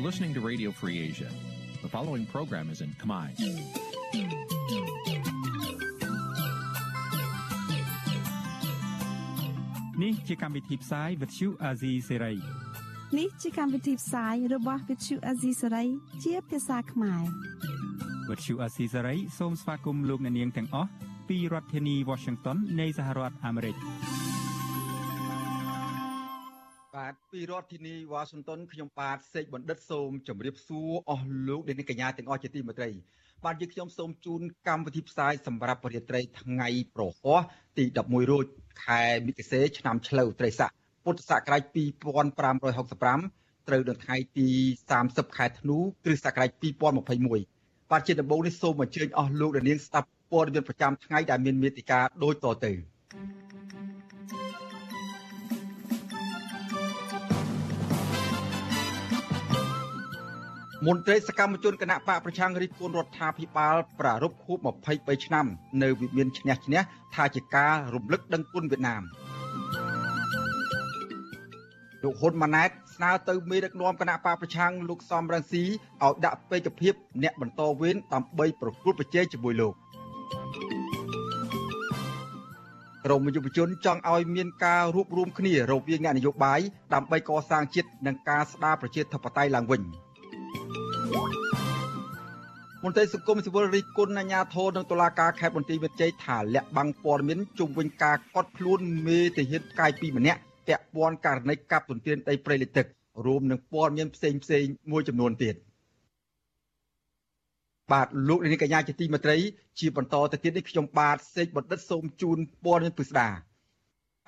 [0.00, 1.28] You're listening to Radio Free Asia.
[1.82, 3.26] The following program is in Khmer.
[10.02, 12.36] នេះជាកម្មវិធីផ្សាយ Vuthu Azizi Serai
[13.18, 15.88] នេះជាកម្មវិធីផ្សាយរបស់ Vuthu Azizi Serai
[16.24, 17.24] ជាភាសាខ្មែរ
[18.28, 20.90] Vuthu Azizi Serai សូមស្វាគមន៍លោកអ្នកនាងទាំងអស់
[21.28, 23.76] ពីរដ្ឋធានី Washington នៃសហរដ្ឋអាមេរិក
[27.32, 32.90] ពីរដ្ឋធានីវ៉ាស៊ីនតោនខ្ញុំបាទសេកបណ្ឌិតសូមជម្រាបសួរអស់លោកអ្នកនាងកញ្ញាទាំងអស់ជាទីមេត្រី
[33.44, 37.38] បាទយើងខ្ញុំសូមជូនកម្មវិធីផ្សាយសម្រាប់រាត្រីថ្ងៃប្រហោះ
[37.78, 38.46] ទី11រោច
[38.84, 40.70] ខែមិគសេឆ្នាំឆ្លូវត្រីស័ក
[41.04, 44.48] ពុទ្ធសករាជ2565ត្រូវនៅថ្ងៃទី
[44.92, 46.50] 30ខែធ្នូគ្រិស្តសករាជ
[47.20, 52.72] 2021បាទជាដំបូងនេះសូមអញ្ជើញអស់លោកអ្នកនាងស្ដាប់ព័ត៌មានប្រចាំថ្ងៃដែលមានមេតិការដូចតទៅ
[60.86, 65.46] មន្ត្រីសកម្មជនគណៈបកប្រឆាំងរិះគន់រដ្ឋាភិបាលប្រារព្ធខួប23ឆ្នាំ
[65.82, 66.80] នៅវិមានឈ្នះឈ្នះ
[67.14, 69.02] ថាជាការរំលឹកដឹងគុណវៀតណាម
[72.02, 79.74] លោកហ៊ុនម៉ាណែតស្នើទៅមេដឹកនាំគណៈបកប្រឆាំងលោកសំរងស៊ីឲ្យដាក់ពេកភាពអ្នកបន្តវេនដើម្បីប្រកួតប្រជែងជាមួយលោក
[83.04, 86.60] ក្រមយុវជនចង់ឲ្យមានការរួបរวมគ្នារវាងអ្នកនយោបាយ
[86.94, 89.82] ដើម្បីកសាងជាតិនិងការស្ដារប្រជាធិបតេយ្យឡើងវិញ។
[92.84, 102.86] មន្ត្រីសង្គមស៊ីវិលរិះគន់អាជ្ញាធរនិងតុលាការខេត្តបន្ទាយមានជ័យថាលាក់បាំងព័ត៌មានជុំវិញការកត់ខ្លួនមេទាហានផ្កាយ2ម្នាក់ពាក់ព័ន្ធករណីកាប់ទន្ទ្រានដីព្រៃលិចទឹក
[103.26, 105.54] រួមនឹងព័ត៌មានផ្សេងផ្សេងមួយចំនួនទៀត
[107.92, 109.36] បាទលោកនាងកញ្ញាជាទីមេត្រី
[109.78, 113.28] ជាបន្តទៅទៀតនេះខ្ញុំបាទសេកបណ្ឌិតសូមជូនព័ត៌មានពិស្ដា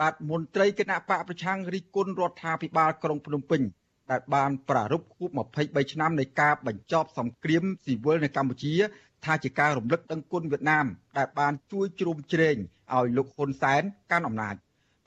[0.01, 3.63] បាទមន្ត្រីគណៈបកប្រឆាំងរិះគន់រដ្ឋាភិបាលក្រុងភ្នំពេញ
[4.11, 5.31] ដែលបានប្រារព្ធខួប
[5.61, 8.75] 23ឆ្នាំនៃការបញ្ចប់សង្គ្រាមស៊ីវិលនៅកម្ពុជា
[9.25, 10.87] ថាជាការរំលឹកដឹងគុណវៀតណាម
[11.19, 12.57] ដែលបានជួយជ្រោមជ្រែង
[12.95, 14.55] ឲ្យលោកហ៊ុនសែនកាន់អំណាច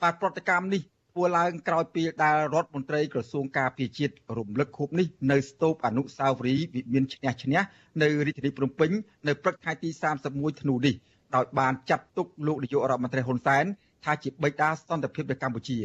[0.02, 7.60] បាទប្រតិកម្មនេះធ្វើឡើងក្រោយពេលដែលរដ្ឋមន្ត្រីក្រសួងការពារជាតិរំលឹកខួបនេះនៅស្ទូបអនុស្សាវរីយ៍វិមានឈ្នះឈ្នះ
[8.02, 8.90] នៅរាជធានីភ្នំពេញ
[9.28, 9.90] នៅព្រឹកថ្ងៃទី
[10.26, 10.94] 31ធ្នូនេះ
[11.36, 13.64] ដោយបានចាត់ទុកលោកនាយករដ្ឋមន្ត្រីហ៊ុនសែន
[14.04, 15.78] ថាជាបិតាសន្តិភាពនៅកម្ពុជា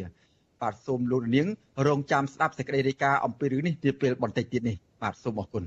[0.62, 1.48] បាទសូមលោកនាង
[1.88, 5.64] រងចាំស្ដាប់សេចក្តីរាយការណ៍អំពីរឿងនេះនាពេលបន្តិចទៀតនេះបាទសូមអរគុណ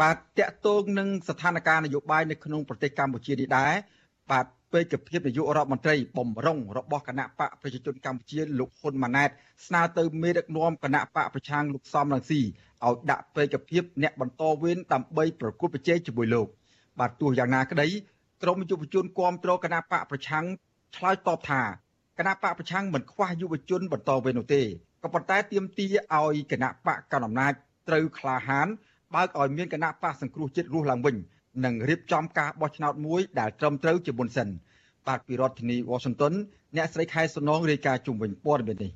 [0.00, 3.72] បាទតកតងនឹងស្ថានភាពនយោបាយនៅក្នុងប្រទេសកម្ពុជានេះដែរ
[4.30, 9.30] បាទពេកភាពនាយករដ្ឋមន្ត្រីបំរុងរបស់គណៈបកប្រជាជនកម្ពុជាលោកហ៊ុនម៉ាណែត
[9.66, 16.46] ស្នើទៅមេដឹកនាំគណៈបកប្រឆាំងលោកសំរងស៊ីឲ្យដាក់ពេកភាពអ្នកបន្តវេនដើម្បីប្រគល់ប្រជែងជាមួយលោក
[17.00, 17.88] បាទទោះយ៉ាងណាក្តី
[18.42, 20.44] ក្រមយុវជនគាំទ្រគណៈបកប្រឆាំង
[20.96, 21.62] ឆ្លើយតបថា
[22.18, 24.62] គណៈបកប្រឆាំងមិនខ្វះយុវជនបន្តវេននោះទេ
[25.02, 27.52] ក៏ប៉ុន្តែទាមទារឲ្យគណៈបកកណ្ដាលអំណាច
[27.88, 28.68] ត្រូវក្លាហាន
[29.14, 31.16] បើកឲ្យមានគណៈបកសង្គ្រោះជាតិរស់ឡើងវិញ
[31.64, 34.48] និងរៀបចំការបោះឆ្នោតមួយដែលត្រឹមត្រូវជាមុនសិន
[35.06, 36.34] បាទពីរដ្ឋធានី Washington
[36.76, 38.92] អ្នកស្រីខែសំណងរាយការណ៍ជុំវិញព័ត៌មាននេះ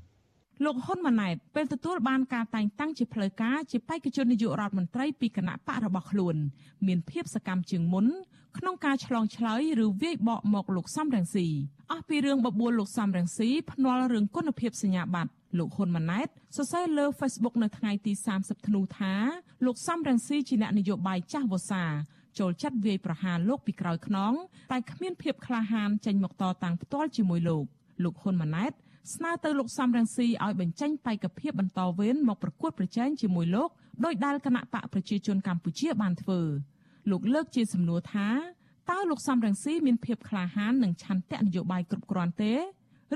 [0.64, 6.36] លោកហ៊ុនម៉ាណែតពេលទទួលបានការតែងតាំងជាផ្លូវការជាបេក្ខជននាយករដ្ឋមន្ត្រីពីគណៈបករបស់ខ្លួន
[6.86, 8.06] មានភាពសកម្មជាងមុន
[8.58, 11.46] ក្នុងការឆ្លងឆ្លើយឬវាយបកមកលោកសំរងស៊ី
[11.92, 19.14] អស់ពីរឿងបបួលលោកសំរងស៊ីភ្នាល់រឿងគុណភាពសញ្ញាបត្រលោកហ៊ុនម៉ាណែតសរសេរលើ Facebook នៅថ្ងៃទី30ធ្នូថា
[19.66, 21.84] លោកសំរងស៊ីជាអ្នកនយោបាយចាស់វស្សា
[22.38, 24.32] ចូលចិត្តវាយប្រហារលោកពីក្រោយខ្នង
[24.72, 27.64] តែគ្មានភាពក្លាហានចេញមកតតាំងផ្ទាល់ជាមួយលោក
[28.04, 28.72] លោកហ៊ុនម៉ាណែត
[29.14, 33.70] ស្នើទៅលោកសំរងស៊ីឲ្យបញ្ចេញបេក្ខភាពបន្តវេនមកប្រកួតប្រជែងជាមួយលោក
[34.04, 36.40] ដោយដែលគណៈបកប្រជាជនកម្ពុជាបានធ្វើ
[37.10, 38.28] លោកលើកជាសំណួរថា
[38.90, 42.52] តើលោកសំរងស៊ីមានភាពក្លាហាននិងឆន្ទៈនយោបាយគ្រប់គ្រាន់ទេ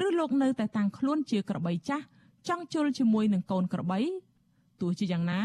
[0.04, 2.04] ឬលោកនៅតែតាំងខ្លួនជាក្របីចាស់
[2.48, 4.00] ចង់ជុលជាមួយនឹងកូនក្របី
[4.80, 5.42] ទោះជាយ៉ាងណា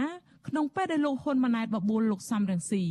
[0.47, 2.83] ក្នុងពេលដែលលោកហ៊ុនម៉ាណែតបបួលលោកសំរងស៊ី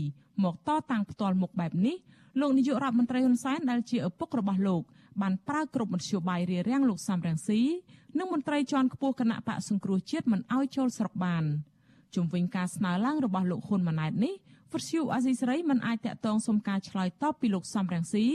[0.44, 1.96] មកតតាំងផ្ទាល់មុខបែបនេះ
[2.40, 4.82] លោកនាយករដ្ឋមន្ត្រីហ៊ុនសែនដែលជាឪពុករបស់លោក
[5.22, 7.60] បានប្រើគ្រប់មធ្យោបាយរារាំងលោកសំរងស៊ី
[8.18, 11.44] និងមន្ត្រីជាន់ខ្ពស់គណៈបកសង្គ្រោះជាតិមិនឲ្យចូលស្រុកបាន
[12.14, 14.34] ជុំវិញការស្នើឡើងរបស់លោកហ៊ុនម៉ាណែតនេះ
[14.72, 18.26] វត្តឈូអាស៊ីសេរីមិនអាចតាក់ទងសុំការឆ្លើយតបពីលោកសំរងស៊ី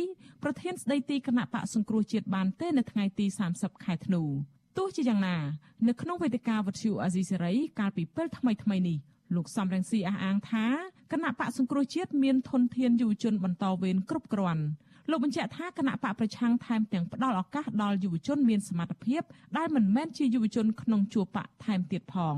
[0.43, 4.21] ប្រធានស្ដីទីគណៈបកសង្គ្រោះជាតិបានទេនៅថ្ងៃទី30ខែធ្នូ
[4.77, 5.37] ទោះជាយ៉ាងណា
[5.87, 8.97] នៅក្នុងវេទិកាវត្តឈូអាស៊ីសេរីកាលពីពេលថ្មីថ្មីនេះ
[9.35, 10.65] លោកសំរងស៊ីអះអាងថា
[11.11, 14.63] គណៈបកសង្គ្រោះជាតិមានធនធានយុវជនបន្តវេនគ្រប់គ្រាន់
[15.09, 19.21] លោកបញ្ជាក់ថាគណៈបកប្រឆាំងថែមទាំងផ្ដល់ឱកាសដល់យុវជនមានសមត្ថភាព
[19.57, 22.35] ដែលមិនមែនជាយុវជនក្នុងជួរបកថែមទៀតផង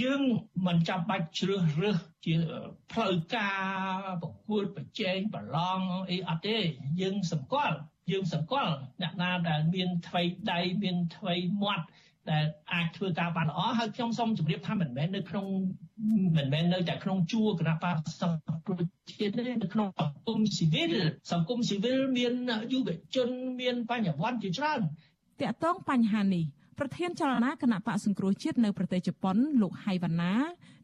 [0.00, 0.22] យើង
[0.66, 2.34] មិនចាំបាច់ជ្រើសរើសជា
[2.92, 3.60] ផ្លូវការ
[4.22, 5.80] ប្រគួតប្រជែងប្រឡង
[6.10, 6.58] អីអត់ទេ
[7.00, 7.76] យើងសម្គាល់
[8.12, 10.22] យើងសម្គាល់អ្នកណាដែលមានថ្មី
[10.52, 11.84] ដៃមានថ្មីមាត់
[12.32, 15.46] ដែលអាចធ្វើការបានល្អហើយខ្ញុំសូមជម្រាបថាមិនមែននៅក្នុង
[16.36, 18.80] មិនមែននៅតែក្នុងជួរគណៈបកសង្គ្រោះ
[19.10, 20.92] ជាតិទេនៅក្នុងសង្គមស៊ីវិល
[21.32, 22.32] សង្គមស៊ីវិលមាន
[22.72, 23.28] យុវជន
[23.60, 24.80] មានបញ្ញវន្តជាច្រើន
[25.40, 26.44] តកតងបញ្ហានេះ
[26.78, 30.34] ប្រធានចលនាគណៈបកសង្គ្រោះជាតិនៅប្រទេសជប៉ុនលោកហៃវណ្ណា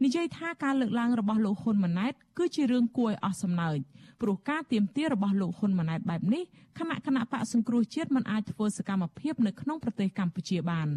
[0.04, 3.78] និយាយថាការលើកឡើងរបស់លោកហ៊ុនម៉ាណែតគឺជារឿងគួរឲ្យអស់សំណើច
[4.20, 6.42] ព្រោះការទៀមទារបស់លោកហ៊ុនម៉ាណែតបែបនេះ
[6.78, 10.88] គណៈគណៈបកសង្គ្រោះជាតិមិនអាចធ្វើសកម្មភាពនៅក្នុងប្រទេសកម្ពុជាបាន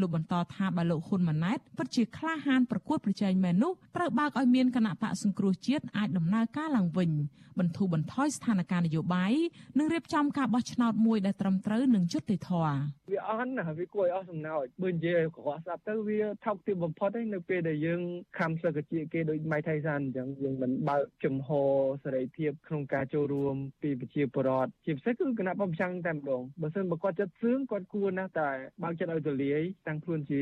[0.00, 7.10] លោកបន្តថាបើលោកហ៊ុនម៉ាណែតពិតជាក្លាហានប្រកួតប្រជែងមែននោះត្រូវបើកឲ្យមានគណៈបកសង្គ្រោះជាតិអាចដំណើរការឡើងវិញ
[7.58, 9.32] បន្ធូរបន្ថយស្ថានភាពនយោបាយ
[9.78, 12.76] និងរៀបចំការបោះឆ្នោតមួយដែលត្រឹមត្រូវនិងយុត្តិធម៌
[13.12, 18.00] វាអន់ណាវាគួរឲ្យអស់សំណើចបើនិយាយកុហកស្ដាប់ទៅវាថោកទាបបំផុតឯនៅពេលដែលយើង
[18.38, 21.48] ខំសឹកជាគេដូចម៉ៃថៃសានអញ្ចឹងយើងមិនបើកចំហ
[22.04, 28.50] សេរីភាពក្នុងការចូលរួមពីប្រជាពលរដ្ឋជាពិសេសគឺគណៈបព្វឆាំងតែម្ដងបើមិនបើគាត់ចិត្តសឿងគាត់គួរណាស់តែ
[28.82, 30.40] បើកចិត្តឲ្យទូលាយតាំងខ្លួនជា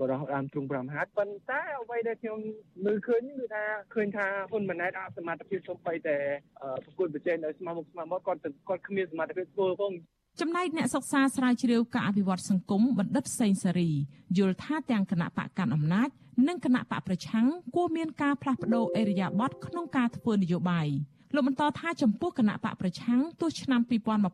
[0.00, 2.38] បរិះដើមទ្រង់5ហត្ថប៉ុន្តែអ្វីដែលខ្ញុំ
[2.84, 3.62] មើលឃើញគឺថា
[3.94, 6.16] ឃើញថាហ៊ុនម៉ាណែតអសមត្ថភាពសំបីតែ
[6.84, 9.92] ប្រកួតប្រជែងដោយស្មើមុខស្មើមាត់គាត់គាត់គ្មានសមត្ថភាពធ្វើផង
[10.40, 13.90] ចំណែកអ្នកសិក្សាស្រាវជ្រាវការអភិវឌ្ឍសង្គមបណ្ឌិតសេងសេរី
[14.38, 16.08] យល់ថាទាំងគណៈបកកាន់អំណាច
[16.48, 20.88] និងគណៈបកប្រឆាំងគួរមានការផ្លាស់ប្តូរអេរយាប័តក្នុងការធ្វើនយោបាយ
[21.34, 23.80] លោកបន្តថាចំពោះគណៈបកប្រឆាំងទោះឆ្នាំ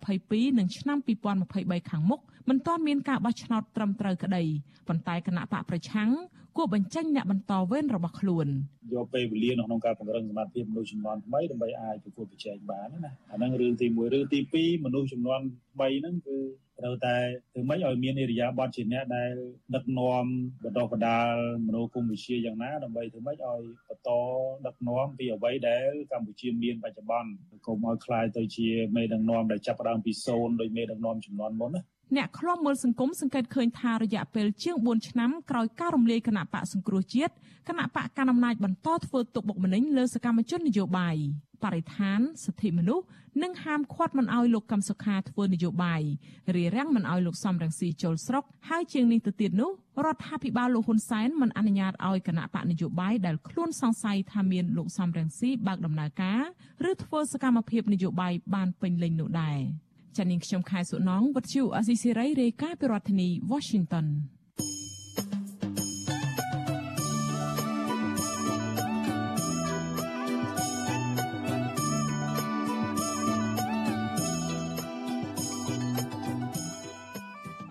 [0.02, 0.98] 2022និងឆ្នាំ
[1.44, 4.42] 2023ខាងមុខមិនទាន់មានការបោះឆ្នោតត្រឹមត្រូវក្តី
[4.88, 6.10] ប៉ុន្តែគណៈបកប្រឆាំង
[6.56, 8.46] គួរបញ្ចេញអ្នកបន្តវេនរបស់ខ្លួន
[8.94, 15.40] យកពេលវេលានៅក្នុងការពង្រឹងសមត្ថភាពមនុស្សចំនួនថ្មីដើម្បីអាចប្រកួតប្រជែងបានណាអាហ្នឹងរឿងទី1រឿងទី2មនុស្សចំនួន
[15.74, 16.36] ថ្មីហ្នឹងគឺ
[16.79, 17.15] ត្រូវតែ
[17.51, 19.31] ធ្វើម៉េចឲ្យមានអរិយាប័ត្រជាអ្នកដែល
[19.75, 20.25] ដឹកនាំ
[20.63, 21.31] បណ្ដុះបណ្ដាល
[21.67, 24.09] មនោគមវិជ្ជាយ៉ាងណាដើម្បីធ្វើម៉េចឲ្យបន្ត
[24.65, 27.31] ដឹកនាំពីអ្វីដែលកម្ពុជាមានបច្ចុប្បន្ន
[27.65, 31.81] កុំឲ្យคล้ายទៅជាមេដឹកនាំដែលចាប់ផ្ដើមពីសូន្យដោយមេដឹកនាំចំនួនមុនណា
[32.16, 37.32] អ្នកខ្លំមើលសង្គមសង្កេតឃើញថារយៈពេលជាង4ឆ្នាំក្រោយការរំលាយគណៈបកសង្គ្រោះជាតិ
[37.68, 41.16] គណៈបកកណ្ដាលអំណាចបន្តធ្វើទុកបុកម្នេញលើសកម្មជននយោបាយ
[41.64, 43.04] បរិស្ថានសិទ្ធិមនុស្ស
[43.42, 46.02] និងហាមឃាត់មិនឲ្យលោកកឹមសុខាធ្វើនយោបាយ
[46.54, 49.70] រារាំងមិនឲ្យលោកសំរងស៊ីចូលស្រុកហើយជាងនេះទៅទៀតនោះ
[50.04, 56.42] រដ្ឋាភិបាលលោកហ៊ុនសែនមិនអនុញ្ញាតឲ្យគណៈបកនយោបាយដែលខ្លួនសង្ស័យថាមានលោកសំរងស៊ីបើកដំណើរការ
[56.90, 59.60] ឬធ្វើសកម្មភាពនយោបាយបានពេញលេញនោះដែរ។
[60.18, 64.06] ចានាងខ្ញុំខែសុណងវັດឈូអស៊ីសេរីរាយការណ៍ពីរដ្ឋធានី Washington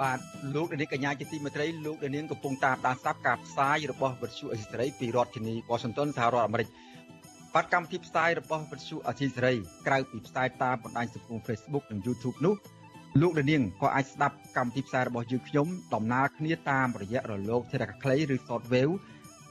[0.01, 0.19] បាទ
[0.55, 6.67] លោកនាងកញ្ញាជាទីមេត្រីលោកនាងកំពុងតាមដានស្ដាប់ការផ្សាយរបស់វិទ្យុអេស៊ីសេរីពីរដ្ឋធានី Washington សហរដ្ឋអាមេរិក
[7.59, 9.53] បាទកម្មវិធីផ្សាយរបស់វិទ្យុអេស៊ីសេរី
[9.87, 12.53] ក្រៅពីផ្សាយតាមបណ្ដាញសង្គម Facebook និង YouTube នោះ
[13.21, 18.93] លោកនាងក៏អាចស្ដាប់កម្មវិធីផ្សាយរបស់យើងខ្ញុំដំណើរគ្នាតាមរយៈរលកធារកាខ្លីឬ Shortwave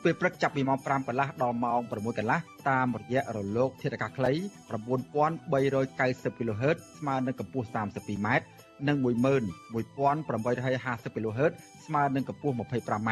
[0.02, 2.38] ពេលព្រឹកចាប់ពីម៉ោង5កន្លះដល់ម៉ោង6កន្លះ
[2.70, 4.32] តាមរយៈរលកធារកាខ្លី
[4.70, 8.28] 9390 kHz ស្មើនឹងកម្ពស់ 32m
[8.88, 11.52] និង11850 kHz
[11.86, 13.10] ស្មើនឹងកម្ពស់ 25m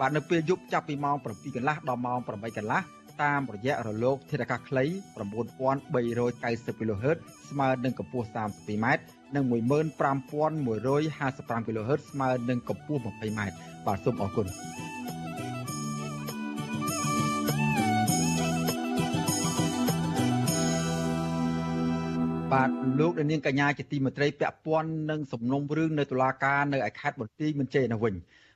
[0.00, 2.82] បាទនៅពេលយប់ចាប់ពីម៉ោង7កន្លះដល់ម៉ោង8កន្លះ
[3.22, 4.84] តាមរយៈរលកធាតុអាកាសខ្លី
[5.16, 7.18] 9390 kHz
[7.50, 8.86] ស្មើនឹងកម្ពស់ 32m
[9.34, 13.40] និង15155 kHz ស្មើនឹងកម្ពស់ 20m
[13.86, 14.46] បាទសូមអរគុណ
[22.52, 22.70] បាទ
[23.00, 28.14] លោកនាងកញ្ញាជាទីមេត្រីពាក់ព័ន្ធនឹងសំណុំរឿងនៅតុលាការនៅឯខេត្តបន្ទាយមានជ័យនៅវិញ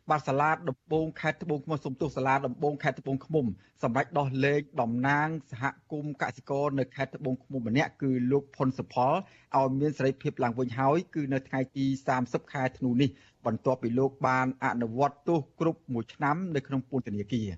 [0.09, 3.47] បាទសាលាដំបងខេត្តត្បូងឃ្មុំសំទុះសាលាដំបងខេត្តត្បូងឃ្មុំ
[3.83, 9.13] សម្រាប់ដោះលែងតំណាងសហគមន៍កសិករនៅខេត្តត្បូងឃ្មុំម្នាក់គឺលោកផុនសុផល
[9.57, 11.87] ឲ្យមានសេរីភាពឡើងវិញហើយគឺនៅថ្ងៃទី
[12.19, 13.11] 30ខែធ្នូនេះ
[13.47, 17.51] បន្ទាប់ពីលោកបានអនុវត្តទោសគ្រប់មួយឆ្នាំនៅក្នុងពន្ធនាគារ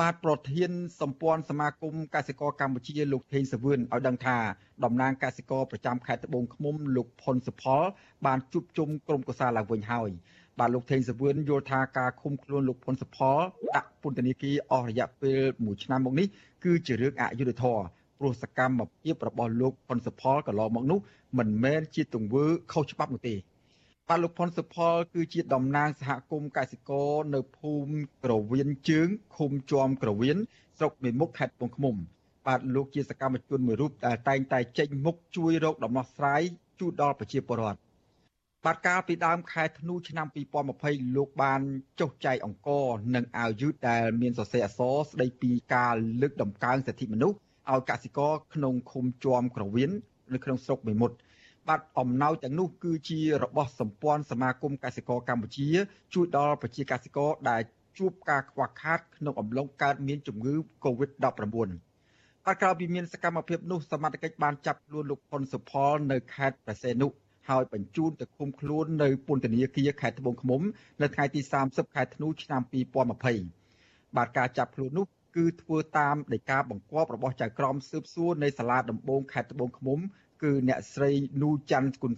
[0.00, 4.38] បាទប្រធានសម្ព័ន្ធសមាគមកសិករកម្ពុជាលោកថេងសវឿនឲ្យដឹងថា
[4.84, 7.82] តំណាងកសិករប្រចាំខេត្តត្បូងឃ្មុំលោកផុនសុផល
[8.26, 10.10] បានជួបជុំក្រុមកសាឡើងវិញហើយ
[10.58, 13.38] បាទលោកថេងសវឿនយល់ថាការឃុំខ្លួនលោកផុនសុផល
[13.74, 16.26] ដាក់ពន្ធនាគារអស់រយៈពេល1ឆ្នាំមកនេះ
[16.64, 17.82] គឺជារឿងអយុត្តិធម៌
[18.18, 20.98] ព្រោះសកម្មភាពរបស់លោកផុនសុផលកន្លងមកនោះ
[21.38, 23.34] មិនមែនជាទង្វើខុសច្បាប់នោះទេ
[24.08, 30.36] បាទលោកផុនសុផលគឺជាតំណាងសហគមន៍កសិករនៅភូមិក្រវៀនជើងឃុំជាំក្រវៀន
[30.78, 31.94] ស្រុកមេមុខខេត្តពងឃ្មុំ
[32.46, 36.42] បាទលោកជាសកម្មជនមួយរូបដែលតែងតែចេញមុខជួយរកដំណោះស្រាយ
[36.80, 37.83] ជូនដល់ប្រជាពលរដ្ឋ
[38.68, 40.26] បាទកាលពីដើមខែធ្នូឆ្នាំ
[40.72, 41.60] 2020លោកបាន
[42.00, 42.68] ចុះចែកអង្គ
[43.14, 47.36] និងអាវយឺតដែលមានសរសេរអក្សរស្ដីពីការលើកដំកើងសិទ្ធិមនុស្ស
[47.70, 49.90] ឲ្យកសិករក្នុងឃុំជាំក្រវៀន
[50.32, 51.14] នៅក្នុងស្រុកមេមត់
[51.68, 55.68] បាទអំណោយទាំងនោះគឺជារបស់សម្ព័ន្ធសមាគមកសិករកម្ពុជា
[56.14, 57.62] ជួយដល់ប្រជាកសិករដែល
[57.98, 60.54] ជួបការខ្វះខាតក្នុងអំឡុងកើតមានជំងឺ
[60.84, 67.08] Covid-19 បាទក្រោយពីមានសកម្មភាពនោះសមត្ថកិច្ចបានចាប់ខ្លួនលោកហ៊ុនសុផលនៅខេត្តប្រសេនុ
[67.48, 70.60] ហើយបញ្ជូនទៅឃុំខ្លួននៅពន្ធនាគារខេត្តត្បូងឃ្មុំ
[71.02, 72.62] នៅថ្ងៃទី30ខែធ្នូឆ្នាំ
[73.38, 79.98] 2020បាទការចាប់ខ្លួននោះគឺធ្វើតាមដីកាបង្គាប់របស់ចៅក្រមស៊ើបសួរនៃសាលាដំបងខេត្តត្បូងឃ្មុំ
[80.42, 81.10] គឺអ្នកស្រី
[81.42, 82.12] នូច័ន្ទគុណ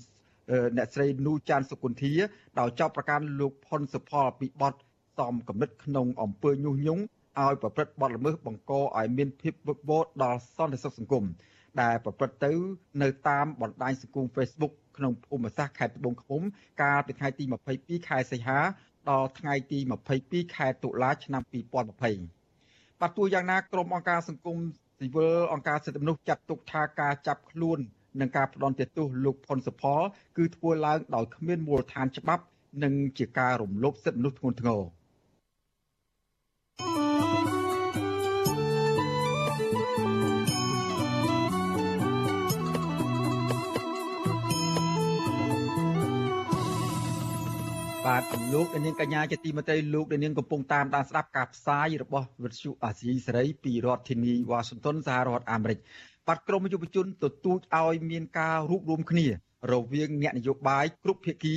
[0.76, 2.12] អ្នកស្រីនូច័ន្ទសុគន្ធា
[2.58, 4.74] ដោយចោទប្រកាន់លោកផុនសុផលពីបទ
[5.18, 7.02] សំគំនិតក្នុងអំពើញុះញង់
[7.42, 11.24] ឲ្យប្រព្រឹត្តបទល្មើសបង្កឲ្យមានភាពវឹកវរដល់សន្តិសុខសង្គម
[11.82, 12.52] ដែលប្រព្រឹត្តទៅ
[13.02, 16.42] នៅតាមបណ្ដាញសង្គម Facebook ក្នុងភូមិសាស្ត្រខេត្តត្បូងឃ្មុំ
[16.82, 17.44] កាលពីថ្ងៃទី
[17.76, 18.58] 22ខែសីហា
[19.10, 19.78] ដល់ថ្ងៃទី
[20.16, 24.56] 22ខែតុលាឆ្នាំ2020បាទទោះយ៉ាងណាក្រុមអង្គការសង្គម
[24.98, 27.78] ស៊ីវិលអង្គការសិទ្ធិមនុស្សចាត់ទុកថាការចាប់ខ្លួន
[28.20, 30.00] និងការផ្ដន់ទោសលោកផុនសុផល
[30.36, 32.44] គឺធ្វើឡើងដោយគ្មានមូលដ្ឋានច្បាប់
[32.82, 34.82] និងជាការរំលោភសិទ្ធិមនុស្សធ្ងន់ធ្ងរ
[48.06, 55.78] បាទលោកនាងកញ្ញាជាទីមេត្រីលោកនាងកំពុងតាមដានស្ដាប់ការផ្សាយរបស់វិទ្យុអាស៊ីសេរីពីរដ្ឋធានីវ៉ាស៊ីនតោនសហរដ្ឋអាមេរិក
[56.26, 59.26] បាទក្រមយុវជនទទូចឲ្យមានការរួបរวมគ្នា
[59.72, 61.54] រវាងអ្នកនយោបាយគ្រប់ភាគី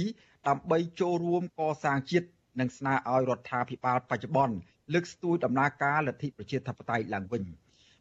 [0.48, 2.28] ដើម្បីចូលរួមកសាងជាតិ
[2.60, 4.56] និងស្នើឲ្យរដ្ឋាភិបាលបច្ចុប្បន្ន
[4.94, 7.44] លើកស្ទួយដំណើរការលទ្ធិប្រជាធិបតេយ្យឡើងវិញ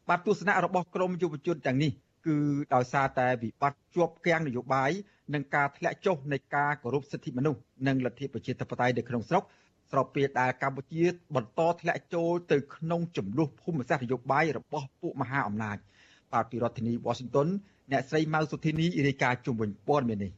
[0.09, 1.93] បាទទស្សនៈរបស់ក្រមយុវជនទាំងនេះ
[2.27, 2.37] គឺ
[2.75, 4.93] ដោយសារតែវិបត្តិជាប់គាំងនយោបាយ
[5.35, 9.45] និងការធ្លាក់ចុះនៃការគោរពសិទ្ធិមនុស្សនិងលទ្ធិប្រជាធិបតេយ្យនៅក្នុងស្រុក
[9.91, 11.05] ស្របពេលដែលកម្ពុជា
[11.37, 15.77] បន្តធ្លាក់ចូលទៅក្នុងចំនួនភូមិសាស្ត្រនយោបាយរបស់ពួកមហាអំណាច
[16.33, 17.49] បាទពីរដ្ឋធានី Washington
[17.93, 20.33] អ្នកស្រីម៉ៅសុធីនីរាយការណ៍ជុំវិញព័ត៌មាននេះ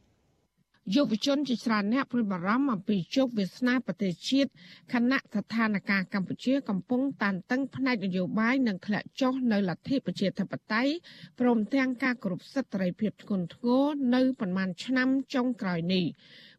[0.95, 4.49] យុវជនជាច្រើនអ្នកព្រួយបារម្ភអំពីជោគវាសនាប្រទេសជាតិ
[4.93, 10.93] ខណៈស្ថានភាពកម្ពុជាកំពុងតានតឹងផ្នែកនយោបាយនិងធ្លាក់ចុះនៅលទ្ធិប្រជាធិបតេយ្យ
[11.39, 13.83] ព្រមទាំងការគោរពសិទ្ធិសេរីភាពធ្ងន់ធ្ងរ
[14.15, 16.05] នៅប្រមាណឆ្នាំចុងក្រោយនេះ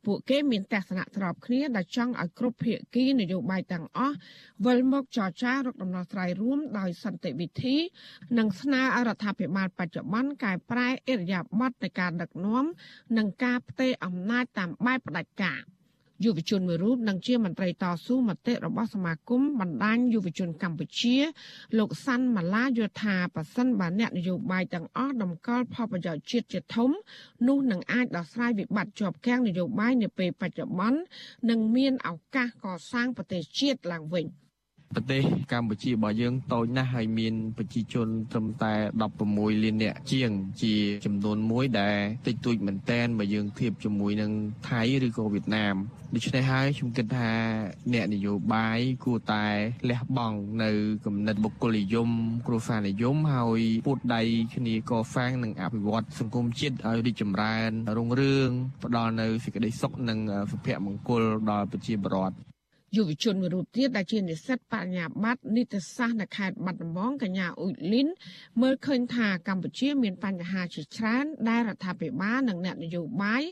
[0.07, 4.17] ពួកគេមានទស្សនៈស្របគ្នាដែលចង់ឲ្យគ្រប់ភាគីនយោបាយទាំងអស់
[4.67, 7.77] វិលមកចរចារកដំណោះស្រាយរួមដោយសន្តិវិធី
[8.39, 12.65] និងស្នើឲ្យរដ្ឋាភិបាលបច្ចុប្បន្នកែប្រែអិរិយាបថនៃការដឹកនាំ
[13.17, 15.61] និងការផ្ទេរអំណាចតាមបែបផ្ដាច់ការ។
[16.25, 21.17] យុវជនមួយរូបនិងជាមន្ត្រីតស៊ូមតិរបស់សមាគមបណ្ដាញយុវជនកម្ពុជា
[21.79, 26.91] លោកសាន់ម៉ាឡាយល់ថាប៉ះសិនបើអ្នកនយោបាយទាំងអស់តម្កល់ផលប្រយោជន៍ជាតិជាធំ
[27.49, 30.99] នោះនឹងអាចដោះស្រាយវិបត្តិជាប់គាំងនយោបាយនាពេលបច្ចុប្បន្ន
[31.51, 34.27] និងមានឱកាសកសាងប្រទេសជាតិឡើងវិញ។
[34.95, 35.23] ប្រទេស
[35.53, 38.73] កម្ពុជារបស់យើងតូចណាស់ហើយមានប្រជាជនត្រឹមតែ
[39.19, 40.31] 16លាននាក់ជាង
[40.63, 40.75] ជា
[41.07, 44.33] ចំនួនមួយដែលតិចតួចមែនតែនបើយើងធៀបជាមួយនឹង
[44.69, 45.77] ថៃឬក៏វៀតណាម
[46.15, 47.31] ដូច្នេះហើយខ្ញុំគិតថា
[47.93, 49.47] អ្នកនយោបាយគួរតែ
[49.91, 50.71] លះបង់នៅ
[51.07, 52.09] គំនិតបុគ្គលនិយម
[52.47, 54.23] គ្រួសារនិយមហើយពួតដៃ
[54.55, 58.49] គ្នាកសាងនិងអភិវឌ្ឍសង្គមជាតិឲ្យរីកចម្រើនរុងរឿង
[58.85, 60.19] ផ្ដល់នៅសេចក្តីសុខនិង
[60.51, 62.52] សុភមង្គលដល់ប្រជាពលរដ្ឋ
[62.97, 68.09] យុវជនមួយរូបទៀតដែលជានិស្សិតបញ្ញាបត្រនីតិសាស្ត្រនៅខេត្តបាត់ដំបងកញ្ញាអ៊ុយលីន
[68.61, 73.43] មើលឃើញថាកម្ពុជាមានបញ្ហាជាច្រើនដែលរដ្ឋាភិបាលនិងអ្នកនយោបាយ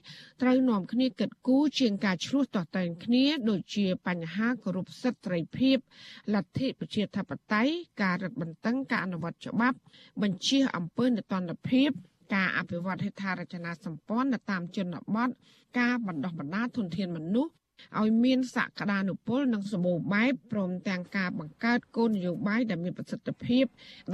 [0.42, 5.76] ត្រូវនាំគ្នាគិតគូរជាងការឆ្លោះតតែងគ្នាដូចជាបញ្ហាគោរពសិទ្ធិត្រីភាព
[6.34, 9.78] លទ្ធិប្រជាធិបតេយ្យការរឹតបន្តឹងការអនុវត្តច្បាប់
[10.22, 11.90] បញ្ជាអំពើនិតិនភាព
[12.34, 15.30] ការអភិវឌ្ឍហេដ្ឋារចនាសម្ព័ន្ធនៅតាមជនបទ
[15.78, 17.52] ការបណ្ដោះបណ្ដាលធនធានមនុស្ស
[18.00, 23.64] ឲ្យមានសក្តានុពលនិងសម្បូរបែបព្រមទាំងការបង្កើតគោលនយោបាយដែលមានប្រសិទ្ធភាព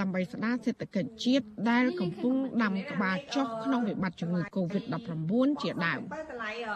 [0.01, 5.33] ដើម្បីស្ដារសេដ្ឋកិច្ចជាតិដែលកំពុងដាំក្បាលចុះក្នុងវិបត្តិជំងឺ Covid-19
[5.63, 6.01] ជាដើម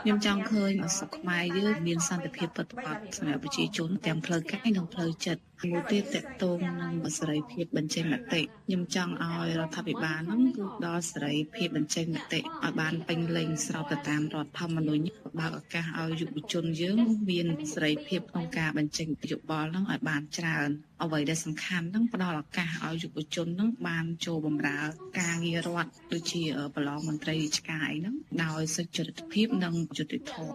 [0.02, 12.42] ខ្ញុំចង់ឃើញអសុខខ្មែរយើងមានសន្តិភាពពិតប្រាកដសម្រាប់ប្រជាជនទាំងផ្លូវកាយនិងផ្លូវចិត្តមួយទៀតតកតងនឹងសេរីភាពបញ្ចេញមតិខ្ញុំចង់ឲ្យរដ្ឋាភិបាលហ្នឹងគឺដល់សេរីភាពបញ្ចេញមតិឲ្យ
[12.80, 15.04] បានពេញលេញស្របទៅតាមរដ្ឋធម្មនុញ្ញ
[15.40, 16.96] បើកឱកាសឲ្យយុវជនយើង
[17.30, 20.68] មានសេរីភាពក្នុងការបញ្ចេញយោបល់ហ្នឹងឲ្យបានច្រើន
[21.02, 24.80] អ្វីដែលសំខាន់ហ្នឹងផ្ដល់ឱកាសឲ្យយុវជនហ្នឹងបានចូលបម្រើ
[25.20, 26.42] ការងាររដ្ឋដូចជា
[26.74, 30.54] ប្រឡងមន្ត្រីរាជការអីហ្នឹងដោយសុចរិតភាពនិងយុត្តិធម៌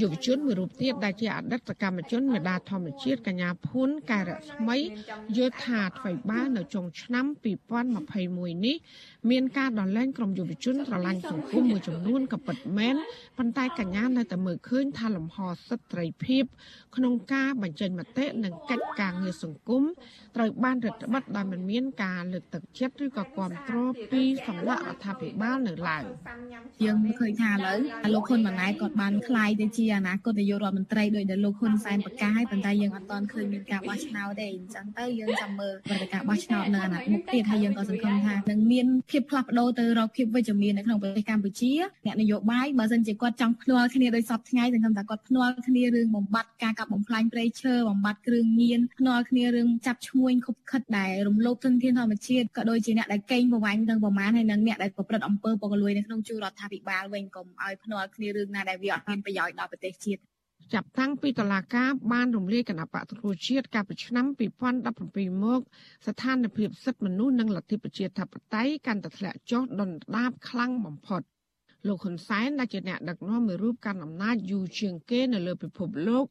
[0.00, 4.76] យុវជនមួយរូបទៀតដែលជាអតីតសកម្មជនមេដាធម្មជាតិកញ្ញាភួនកែរស្មី
[5.36, 7.26] យល់ថាអ្វីបាននៅចុងឆ្នាំ
[7.94, 8.76] 2021នេះ
[9.30, 12.96] មានការដលែងក្រុមយុវជនស្រឡាញ់សង្គមមួយចំនួនក៏ពិតមែន
[13.38, 15.38] ប៉ុន្តែកញ្ញានៅតែមើលឃើញថាលំហ
[15.68, 16.44] សិទ្ធិត្រីភាព
[16.96, 19.82] ក្នុងការបញ្ចេញមតិនិងកិច្ចការងារសង្គម
[20.36, 26.04] ត្រូវបានរដ្ឋបတ်ដោយមិនមានការលើកទឹកចិត្តឬក៏គ្រប់គ្រងពីសំណាក់រដ្ឋាភិបាលនៅឡើយ
[26.84, 27.78] យើងឃើញថាឥឡូវ
[28.14, 41.72] លោកហ៊ុនម៉ាណែតគាត់បានខ្លាយទៅជាអនាគតនាយករដ្ឋមន្ត្រីដោយដែលលោកហ៊ុនសែនប្រកាសហើយប៉ុន្តែយើងអត់ទាន់ឃើញមានការបោះឆ្នោតទេអញ្ចឹងទៅយើងចាំមើលព្រឹត្តិការណ៍បោះឆ្នោតនៅអាណត្តិមុខទៀតហើយយើងក៏សង្ឃឹមថានឹងមានភាពផ្លាស់ប្ដូរទៅរកភាពវិជ្ជមាននៅក្នុងប្រទេសកម្ពុជា
[42.06, 60.20] អ្នកនយោបាយបើសិនជាគាត់ចង់ភ្នាល់គ្នាដោយសពថ្ងៃសង្ឃឹមថាគាត់ភ្នាល់គ្នារឿងបំបត្តិការកាប់បំផ្លាញព្រៃឈើបំបត្តិគ្រឿងញៀនភ្នាល់គ្នារឿងចាប់ឈ្មួញខុបខិតដែលរំលោភធនធានធម្មជាតិក៏ដូចជាអ្នកដែលកេងប្រវ័ញ្ចទាំងប្រមាណហើយនិងអ្នកដែលប្រព្រឹត្តអំពើពុករលួយនៅក្នុងជួររដ្ឋាភិបាលវិញកុំឲ្យភ្នាល់គ្នារឿងណាដែលវាអត់មានប្រយោជន៍ដល់ប្រទេសជាតិ
[60.74, 64.26] ចាប់តាំងពីតឡាការបានរំលាយគណៈបកប្រជាជាតិកាលពីឆ្នាំ
[64.84, 65.60] 2017មក
[66.06, 71.22] ស្ថានភាពសិទ្ធិមនុស្សនិងលទ្ធិប្រជាធិបតេយ្យកាន់តែធ្លាក់ចុះដុនដាបខ្លាំងបំផុត
[71.86, 76.24] លោកហ៊ុនសែនដែលជាអ្នកដឹកនាំមួយរូបកាន់អំណាចយូរជាងគេនៅលើពិភពលោក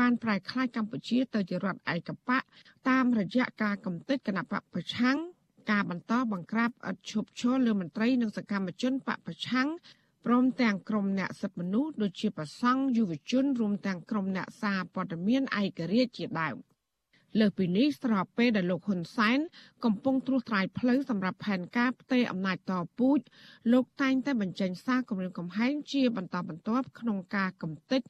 [0.00, 2.42] បានប្រែក្លាយកម្ពុជាទៅជារដ្ឋឯកបក
[2.88, 5.18] តាមរយៈការកំទេចគណៈបកប្រឆាំង
[5.70, 9.68] ការបន្តបង្ក្រាបឥតឈប់ឈរលើមន្ត្រីនិងសកម្មជនបកប្រឆាំង
[10.30, 16.56] ព្រមទាំងក្រុមអ្នកសិទ្ធិមនុស្សដូចជាប្រសង់យុវជនរួមទាំងក្រុមអ្នកសារព័ត៌មានឯករាជ្យជាដើម
[17.38, 19.38] លើសពីនេះស្របពេលដែលលោកហ៊ុនសែន
[19.84, 23.20] កំពុងត្រួសត្រាយផ្លូវសម្រាប់ផែនការផ្ទេរអំណាចតពូជ
[23.72, 28.02] លោកតែងតែបញ្ចេញសារគម្រាមកំហែងជាបន្តបន្ទាប់ក្នុងការកំទេច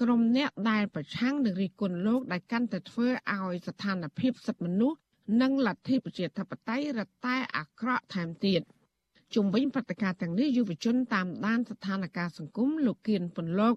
[0.00, 4.98] ក្រុមអ្នកដែលប្រឆាំងនឹងរិះគន់លោកដែលកាន់តែធ្វើឲ្យស្ថានភាពសិទ្ធិមនុស្ស
[5.42, 8.62] និងលទ្ធិប្រជាធិបតេយ្យរតែអាក្រក់ថែមទៀត។
[9.34, 13.74] ជុំវិញព្រឹត្តិការណ៍ទាំងនេះយុវជនតាមដានស្ថានភាពសង្គមលោកគៀនពន្លក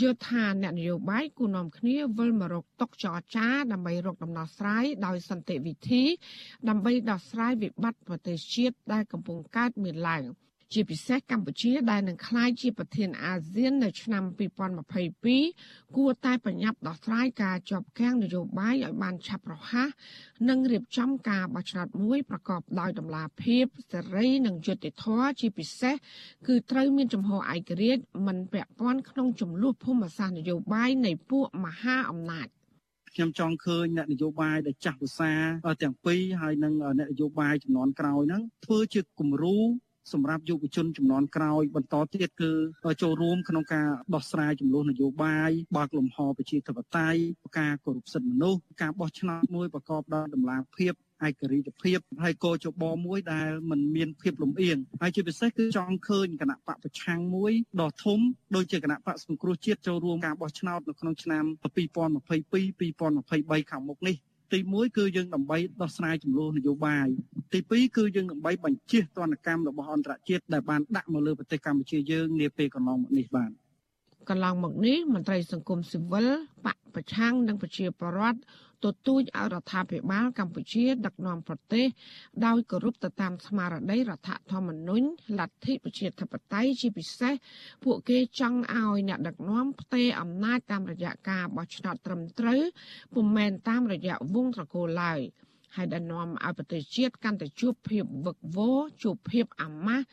[0.00, 6.02] យល់ថាអ្នកនយោបាយគូនាំគ្នាវិលមករកតុកចរចាដើម្បីរកដំណោះស្រាយដោយសន្តិវិធី
[6.68, 10.24] ដើម្បីដោះស្រាយវិបត្តិប្រទេសជាតិដែលកំពុងកើតមានឡើង។
[10.72, 14.24] ជាពិសេសកម្ពុជាដែលនឹងក្លាយជាប្រធានអាស៊ាននៅឆ្នាំ
[15.08, 19.88] 2022គួរតែប្រញាប់ដោះស្រាយការជាប់គាំងនយោបាយឲ្យបានឆាប់រហ័ស
[20.48, 25.94] និងរៀបចំការបោះឆ្នោតមួយប្រកបដោយតម្លាភាពសេរីនិងយុត្តិធម៌ជាពិសេស
[26.46, 32.48] គឺត្រូវមានចំហឯករាជ្យមិនពាក់ព័ន្ធក្នុងចំនួនភូមិសាស្ត្រនយោបាយនៃពួកមហាអំណាច
[33.14, 35.32] ខ្ញុំចង់ឃើញអ្នកនយោបាយដែលចាស់ភាសា
[35.82, 39.58] ទាំងពីរហើយនិងអ្នកនយោបាយចំនួនក្រោយហ្នឹងធ្វើជាគំរូ
[40.12, 42.52] សម្រាប់យុវជនចំនួនក្រោយបន្តទៀតគឺ
[43.02, 47.20] ចូលរួមក្នុងការដោះស្រាយចំនួននយោបាយបើកលំហប្រជាធិបតេយ្យ
[47.58, 50.92] ការគោរពសិទ្ធិមនុស្សការបោះឆ្នោតមួយប្រកបដោយតម្លាភាព
[51.26, 58.18] ឯករាជ្យភាពហើយកោជបមួយដែលมันមានភាពលំអៀងហើយជាពិសេសគឺចង់ឃើញគណៈបកប្រឆាំងមួយដ៏ធំ
[58.56, 64.16] ដូចជាគណៈបកសង្គ្រោះជាតិចូលរួមការបោះឆ្នោតនៅក្នុងឆ្នាំ2022 2023ខាងមុខនេះ
[64.52, 67.06] ទី1គឺយើងដើម្បីដោះស្រាយចំនួននយោបាយ
[67.52, 73.50] ទី2គឺយើងដើម្បីបញ្ជិះទណ្ឌកម្មរបស់អន្តរជាតិដែលបានដាក់មកលើប្រទេសកម្ពុជាយើងនាពេលកន្លងមកនេះបាទ
[74.30, 76.28] កន្លងមកនេះមន្ត្រីសង្គមស៊ីវិល
[76.66, 78.38] បកប្រឆាំងនិងប្រជាពលរដ្ឋ
[78.84, 81.86] ទទូចឲ្យរដ្ឋាភិបាលកម្ពុជាដឹកនាំប្រទេស
[82.46, 85.06] ដោយគោរពទៅតាមស្មារតីរដ្ឋធម្មនុញ្ញ
[85.38, 87.34] លទ្ធិប្រជាធិបតេយ្យជាពិសេស
[87.84, 92.62] ពួកគេចង់ឲ្យអ្នកដឹកនាំផ្ទេរអំណាចតាមរយៈការបោះឆ្នោតត្រឹមត្រូវ
[93.14, 95.20] ពុំមែនតាមរយៈវងត្រកូលឡើយ
[95.76, 100.06] ហើយដែលនាំឲ្យប្រទេសជាតិកាន់តែជួបភាពវឹកវរជួបភាពអាម៉ាស់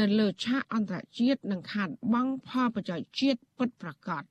[0.00, 4.22] នៅលើឆាកអន្តរជាតិនិងខាតបង់ផលប្រយោជន៍ជាតិពិតប្រាកដ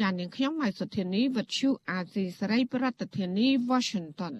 [0.00, 4.34] ចាននាងខ្ញុំម៉ៃសុធានីវិទ្យុអាស៊ីសេរីប្រធានាធិបតី Washington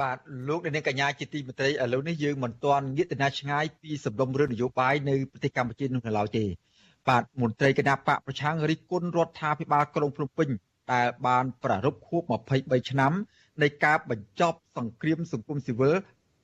[0.00, 0.18] បាទ
[0.48, 6.44] លោកនាងកញ្ញាជាទីមេត្រីឥឡូវនេះយើងមិនទាន់ងាកទៅណាឆ្ងាយពីសំណុំរឿងនយោបាយនៅប្រទេសកម្ពុជានោះនៅឡើយទេ
[7.08, 10.48] បាទមន្ត្រីគណៈបកប្រឆាំងរិះគន់រដ្ឋាភិបាលក្រុងភ្នំពេញ
[10.92, 12.22] ដែលបានប្រារព្ធខួប
[12.56, 13.12] 23ឆ្នាំ
[13.62, 15.94] នៃការបញ្ចប់សង្គ្រាមសង្គមស៊ីវិល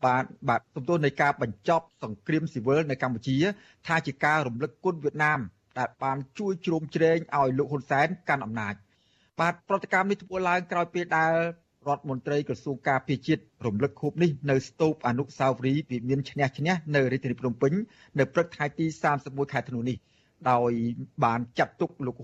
[0.07, 3.37] បានបាទសំទោសនៃការបញ្ចប់សង្គ្រាមស៊ីវិលនៅកម្ពុជា
[3.87, 5.41] ថាជាការរំលឹកគុណវៀតណាម
[5.81, 8.75] ដែលបានជួយជ្រោមជ្រែងឲ្យលោកហ៊ុនសែនកាន់អំណាច
[9.41, 11.33] បាទប្រតិកម្មនេះធ្វើឡើងក្រោយពេលដែល
[11.89, 17.73] រដ្ឋមន្ត្រីក្រសួងការពារជាតិរំលឹកខួបនេះនៅស្ទូបអនុស្សាវរីយ៍វិមានឈ្នះឈ្នះនៅរាជធានីភ្នំពេញ
[18.19, 18.87] នៅព្រឹកថ្ងៃទី
[19.21, 19.97] 31ខែធ្នូនេះ
[20.51, 20.73] ដោយ
[21.25, 22.17] បានចាត់ទុកលោក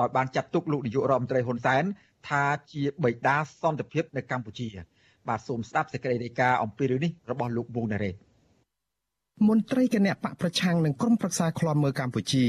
[0.00, 1.84] ដោយបានចាត់ទុកលោកនាយករដ្ឋមន្ត្រីហ៊ុនសែន
[2.28, 4.68] ថាជាបិតាសន្តិភាពនៅកម្ពុជា
[5.28, 8.14] បាទសូមស្ដាប់សេចក្តីរាយការណ៍អំពីរឿងនេះរបស់លោកវងណារ៉េត
[9.48, 12.46] មន្ត្រីគណៈបកប្រឆាំងនឹងក្រុមប្រឹក្សាឃ្លាំមើលកម្ពុជា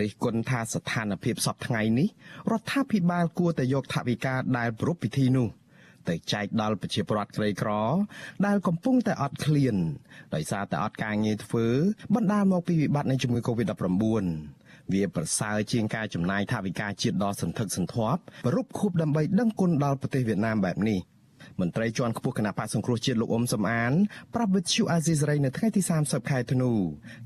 [0.00, 2.08] រិះគន់ថាស្ថានភាពសពថ្ងៃនេះ
[2.50, 5.48] រដ្ឋាភិបាលគួរតែយកថវិកាដែលប្រពៃពិធីនោះ
[6.08, 7.70] ទៅចែកដល់ប្រជាពលរដ្ឋក្រីក្រ
[8.46, 9.76] ដែលកំពុងតែអត់ឃ្លាន
[10.34, 11.66] ដោយសារតែអត់ការងារធ្វើ
[12.14, 14.26] បណ្ដាលមកពីវិបត្តិនៃជំងឺ Covid-19
[14.92, 20.98] វាប្រសើរជាងការចំណាយថវិកាជាតិដ៏សន្ធឹកសន្ធាប់ប្រពខូបដើម្បីដឹងគុណដល់ប្រទេសវៀតណាមបែបនេះ
[21.60, 23.92] មន្ត្រីជាន់ខ្ពស់គណៈបកសង្គ្រោះជាតិលោកអ៊ុំសំអាន
[24.34, 26.70] ប្រាប់វិទ្យុអាស៊ីសេរីនៅថ្ងៃទី30ខែធ្នូ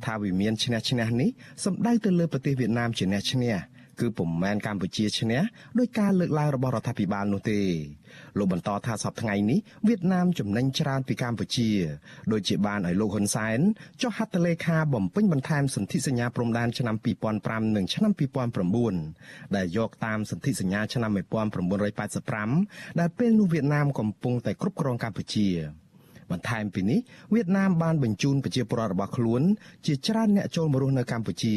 [0.04, 1.30] ថាវិមានឈ្នះឈ្នះនេះ
[1.64, 3.54] សម្ដៅទៅលើប្រទេសវៀតណាមជាអ្នកឈ្នះ
[4.02, 5.40] គឺពុំមែនកម្ពុជាឈ្នះ
[5.78, 7.60] ដោយការលើកឡើងរបស់រដ្ឋាភិបាលនោះទេ
[8.38, 11.70] លោកបន្តថាសប្តាហ៍ថ្ងៃនេះវៀតណាមចំណេញច្រើនពីកម្ពុជា
[12.32, 13.58] ដូចជាបានឲ្យលោកហ៊ុនសែន
[14.02, 16.96] ចុះហត្ថលេខាបំពេញបន្ថែមសន្ធិសញ្ញាព្រំដែនឆ្នាំ
[17.36, 18.12] 2005និងឆ្នាំ
[18.84, 21.10] 2009ដែលយកតាមសន្ធិសញ្ញាឆ្នាំ
[22.04, 25.48] 1985ដែលពេលនោះវៀតណាមកំពុងតែគ្រប់គ្រងកម្ពុជា
[26.32, 27.00] បន្ថែមពីនេះ
[27.34, 29.42] វៀតណាមបានបញ្ជូនប្រជាពលរដ្ឋរបស់ខ្លួន
[29.86, 31.54] ជាច្រើនអ្នកចូលមករស់នៅកម្ពុជា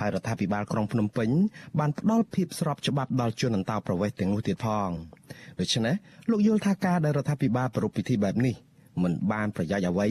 [0.00, 1.30] ហើយរដ្ឋាភិបាលក្រុងភ្នំពេញ
[1.78, 4.90] បានផ្ដល់ភាពស្របច្បាប់ដល់ជនអន្តោប្រវេសន៍ទាំងនោះទៀតផង
[5.60, 5.94] ដូច្នេះ
[6.30, 8.54] លោកយល់ថាការដែលរដ្ឋាភិបាលប្រារព្ធពិធីបែបនេះ
[9.02, 10.08] មិនបានប្រយោជន៍អ្វី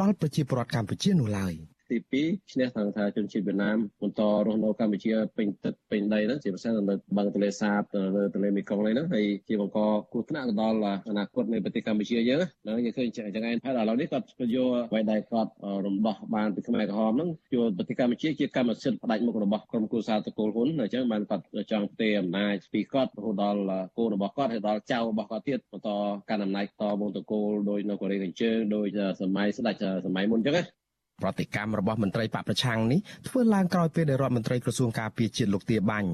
[0.00, 1.54] ដល់ប្រជាពលរដ្ឋកម្ពុជានោះឡើយ។
[1.90, 6.82] ទី2ឈ្នះខាងថាជនជាតិវៀតណាមបន្តរស់នៅកម្ពុជាពេញទឹកពេញដីហ្នឹងជាពិសេសនៅ
[7.16, 7.82] បឹងទន្លេសាប
[8.16, 9.78] នៅទន្លេមេគង្គហ្នឹងហើយជាបង្ក
[10.12, 15.50] គ្រោះថ្នាក់ទៅដល់អនាគតនៃប្រទេសកម្ពុជាយើងហ្នឹងយើងឃើញចឹងឯងហើយឥឡូវនេះគាត់យកអ្វីដែលគាត់
[15.86, 23.60] រំដោះបានពីខ្មែរក្រហមហ្នឹងយកប្រទេសកម្ពុជាជាកម្មសិទ្ធិផ្ដាច់មុខរបស់ក្រុមគូសារតកូលហ៊ុនអញ្ចឹងបានគាត់ចង់ផ្ទេរអំណាចពីគាត់រហូតដល់
[23.98, 25.90] កូនរបស់គាត់ហើយដល់ចៅរបស់គាត់ទៀតបន្ត
[26.28, 28.86] កាន់អំណាចតវងតកូលដោយនៅកូរ៉េខាងជើងដោយ
[29.20, 29.74] សម័យស្ដេច
[30.06, 30.64] សម័យមុនអញ្ចឹងណា
[31.22, 36.10] ប្រតិកម្មរបស់មន្ត្រីបកប្រឆាំងនេះធ្វើឡើងក្រោយពេលដែលរដ្ឋមន្ត្រីក្រសួងការពារជាតិលោកទាបាញ់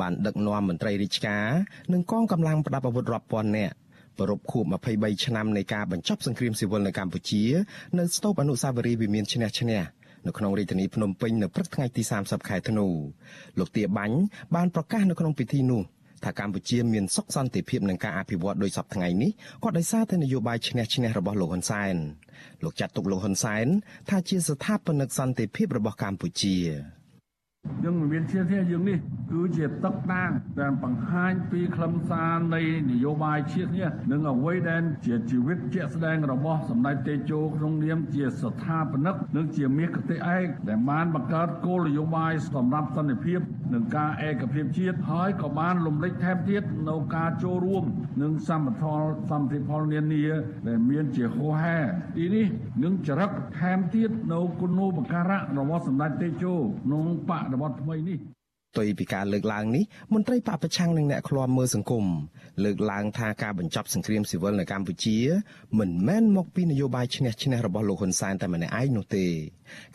[0.00, 1.46] បានដឹកនាំមន្ត្រីរាជការ
[1.92, 3.74] និងកងកម្លាំងប្រដាប់អាវុធរាប់ពាន់នាក់
[4.18, 7.42] ប្រពខួប23ឆ្នាំនៃការបញ្ចប់សង្គ្រាមស៊ីវិលនៅកម្ពុជា
[7.98, 9.82] នៅស្ទូបអនុស្សាវរីយ៍វិមានឈ្នះឈ្នះ
[10.26, 12.86] នៅក្នុងរាជធានីភ្នំពេញនៅព្រឹកថ្ងៃទី30ខែធ្នូ
[13.58, 14.16] លោកទាបាញ់
[14.54, 15.82] បានប្រកាសនៅក្នុងពិធីនោះ
[16.24, 19.30] ថាកម្ពុជាមានសុខសន្តិភាពនឹងការអភិវឌ្ឍដោយសពថ្ងៃនេះ
[19.62, 21.94] ក៏ដោយសារតែនយោបាយឈ្នះឈ្នះរបស់លោកហ៊ុនសែន
[22.64, 23.66] លោកចាត់ទុកលោកហ៊ុនសែន
[24.10, 26.56] ថាជាស្ថាបនិកសន្តិភាពរបស់កម្ពុជា
[27.84, 28.98] យើងមានជាធាយើងនេះ
[29.32, 43.40] គឺជាទឹកដាងដែលបង្ហាញពីខ្លឹមសារនៃនយោបាយជាតិនេះនិងអ្វីដែលជាជីវិតជាក់ស្ដែងរបស់សម្ដេចតេជោក្នុងនាមជាស្ថាបនិកនិងជាមាសគតិឯកដែលបានបង្កើតគោលនយោបាយសម្រាប់សន្តិភាព
[43.72, 47.84] និងការឯកភាពជាតិហើយក៏បានលំលេចថែមទៀតនៅការចូលរួម
[48.22, 48.96] នឹងសម្បត្តិ
[49.30, 50.24] សន្តិផលនានា
[50.68, 51.78] ដែលមានជាហោហែ
[52.16, 52.46] ទីនេះ
[52.82, 58.18] នឹងចរិតថែមទៀតនៅគុណូបការៈរបស់សម្ដេចតេជោក្នុងបដិវត្តថ្មីនេះ
[58.72, 59.84] ផ្ទុយពីការលើកឡើងនេះ
[60.14, 62.04] មន្ត្រីបពប្រឆាំងនិងអ្នកឃ្លាំមើលសង្គម
[62.64, 65.18] លើកឡើងថាការបញ្ចប់សង្គ្រាមស៊ីវិលនៅកម្ពុជា
[65.78, 69.24] មិនមែនមកពីនយោបាយឈ្នះឈ្នះរបស់លោកហ៊ុនសែនតែម្នាក់ឯងនោះទេ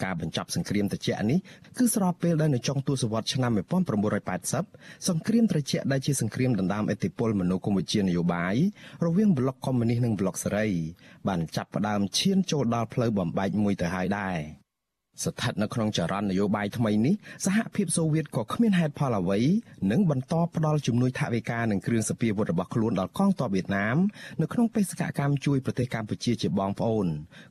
[0.03, 1.39] ការបញ្ចប់សង្គ្រាមត្រជាក់នេះ
[1.77, 3.51] គឺស្របពេលដែលនៅចុងទសវត្សរ៍ឆ្នាំ
[4.29, 8.55] 1980សង្គ្រាមត្រជាក់ដែលជាសង្គ្រាមដណ្ដើមឥទ្ធិពលមនោគមវិជ្ជានយោបាយ
[9.05, 10.67] រវាងប្លុកកុម្មុយនីសនិងប្លុកសេរី
[11.27, 14.66] បានចាប់ផ្ដើមឈានចូលដល់ផ្លូវបំបែកមួយទៅហើយដែរ
[15.23, 19.39] ស្ថិតនៅក្នុងចរន្តនយោបាយថ្មីនេះសហភាពសូវៀតក៏គ្មានហេតុផលអ្វី
[19.91, 23.97] នឹងបន្តផ្ដល់ជំនួយថវិកានិងគ្រឿងសព្វាវុធរបស់ខ្លួនដល់កងទ័ពវៀតណាម
[24.41, 27.07] នៅក្នុងបេសកកម្មជួយប្រទេសកម្ពុជាជាបងប្អូន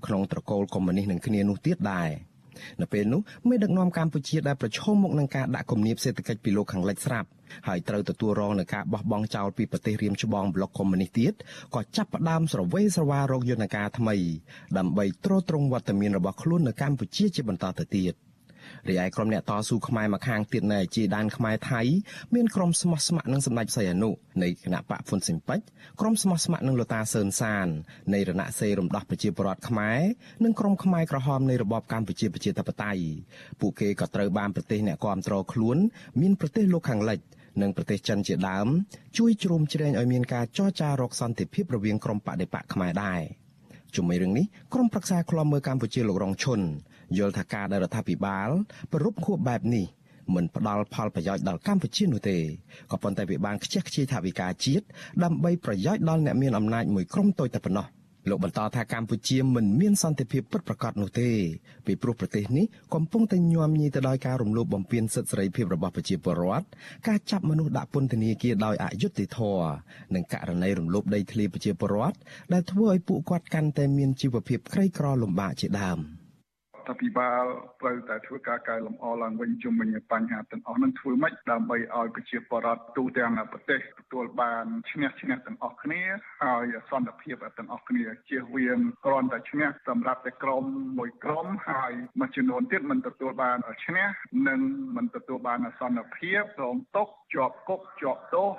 [0.06, 2.10] ក្នុងត្រកូលកុម្មុយនីសនឹងគ្នានោះទៀតដែរ។
[2.80, 7.28] នៅពេលនោះមេដឹកនាំកម្ពុជាដែលប្រឈមមុខនឹងការដាក់គំនាបសេដ្ឋកិច្ចពីលោកខាងលិចស្រាប់
[7.68, 11.32] ហើយត្រូវទទួលរងនឹងការបោះបង់ចោលពីប្រទេសរៀមច្បងប្លុកកុម្មុយនីសទៀត
[11.74, 14.16] ក៏ចាប់ផ្ដើមស្រវេស្រវាររកយន្តការថ្មី
[14.78, 18.14] ដើម្បីទ្រទ្រង់វត្តមានរបស់ខ្លួននៅកម្ពុជាជាបន្តទៅទៀត។
[18.88, 21.82] រីឯក្រុមអ្នកតស៊ូខ្មែរមកខាងទៀតនៅជាដែនខ្មែរថៃ
[22.34, 24.10] មានក្រុមស្មោះស្ម័គ្រនឹងសម្ដេចសីហនុ
[24.42, 25.60] នៃគណៈបកហ្វុនស៊ិនប៉ិច
[26.00, 27.66] ក្រុមស្មោះស្ម័គ្រនឹងលតាសឿនសាន
[28.14, 30.00] នៃរណសេរីរំដោះប្រជាពលរដ្ឋខ្មែរ
[30.44, 33.02] និងក្រុមខ្មែរក្រហមនៃរបបកម្ពុជាប្រជាធិបតេយ្យ
[33.60, 35.76] ពួកគេក៏ត្រូវបានប្រទេសអ្នកគ្រប់គ្រងខ្លួន
[36.20, 37.20] មានប្រទេសលោកខាងលិច
[37.62, 38.68] និងប្រទេសចិនជាដើម
[39.18, 43.22] ជួយជ្រោមជ្រែងឲ្យមានការចរចារកសន្តិភាពរវាងក្រុមបដិបកខ្មែរដែរ
[43.94, 46.60] ជុំវិញរឿងនេះក្រុមប្រឹក្សាឃ្លាំមើលកម្ពុជាលោករងឈុន
[47.18, 48.48] យល់ថាការដែលរដ្ឋាភិបាល
[48.92, 49.86] ប្ររពខួបបែបនេះ
[50.34, 52.38] មិនផ្ដល់ផលប្រយោជន៍ដល់កម្ពុជានោះទេ
[52.90, 54.84] ក៏ប៉ុន្តែវាបានខ្ជះខ្ជាយថវិកាជាតិ
[55.24, 57.86] ដើម្បីប្រយោជន៍ដល់អ្នកមានអំណាចមួយក្រុមតូចតែប៉ុណ្ណោះ
[58.30, 61.30] លោកបន្តថាកម្ពុជាមិនមានសន្តិភាពពិតប្រាកដនោះទេ
[61.86, 66.66] ពីព្រោះប្រទេសនេះកំពុងតែញោមញីទៅដោយការរំលោភបំពានសិទ្ធិសេរីភាពរបស់ប្រជាពលរដ្ឋ
[67.08, 69.70] ការចាប់មនុស្សដាក់ពន្ធនាគារដោយអយុត្តិធម៌
[70.14, 72.18] និងករណីរំលោភដីធ្លីប្រជាពលរដ្ឋ
[72.52, 76.00] ដែលធ្វើឲ្យពួកគាត់កាន់តែមានជីវភាពក្រីក្រលំបាកជាដើម។
[76.88, 77.44] រដ្ឋាភិបាល
[77.80, 86.02] ត្រូវតែធ្វើការកែលម្អឡើងវិញជុំវិញបញ្ហាទាំងអស់នឹងធ្វើម៉េចដើម្បីឲ្យប្រជាពលរដ្ឋទូទាំងប្រទេសទទួលបានឈ្នះឈ្នះទាំងអស់គ្នា
[86.42, 90.64] ហើយសន្តិភាពទាំងអស់គ្នាជៀសវាងគ្រាន់តែឈ្នះសម្រាប់តែក្រុម
[90.98, 94.06] មួយក្រុមហើយមួយចំនួនទៀតមិនទទួលបានឈ្នះ
[94.48, 94.60] និង
[94.96, 98.50] មិនទទួលបានសន្តិភាពរងទុកជាប់គុកជាប់ទោស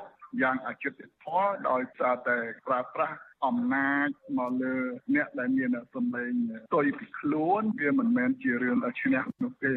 [0.42, 2.38] យ៉ាងអយុត្តិធម៌ដោយសារតែ
[2.68, 4.76] ប្រើប្រាស់ អំណាចមកលើ
[5.16, 6.32] អ្នកដែលមានសម្លេង
[6.68, 9.74] ផ្ទុយពីខ្លួនវាមិនមែនជារឿងឈ្នះនោះទេ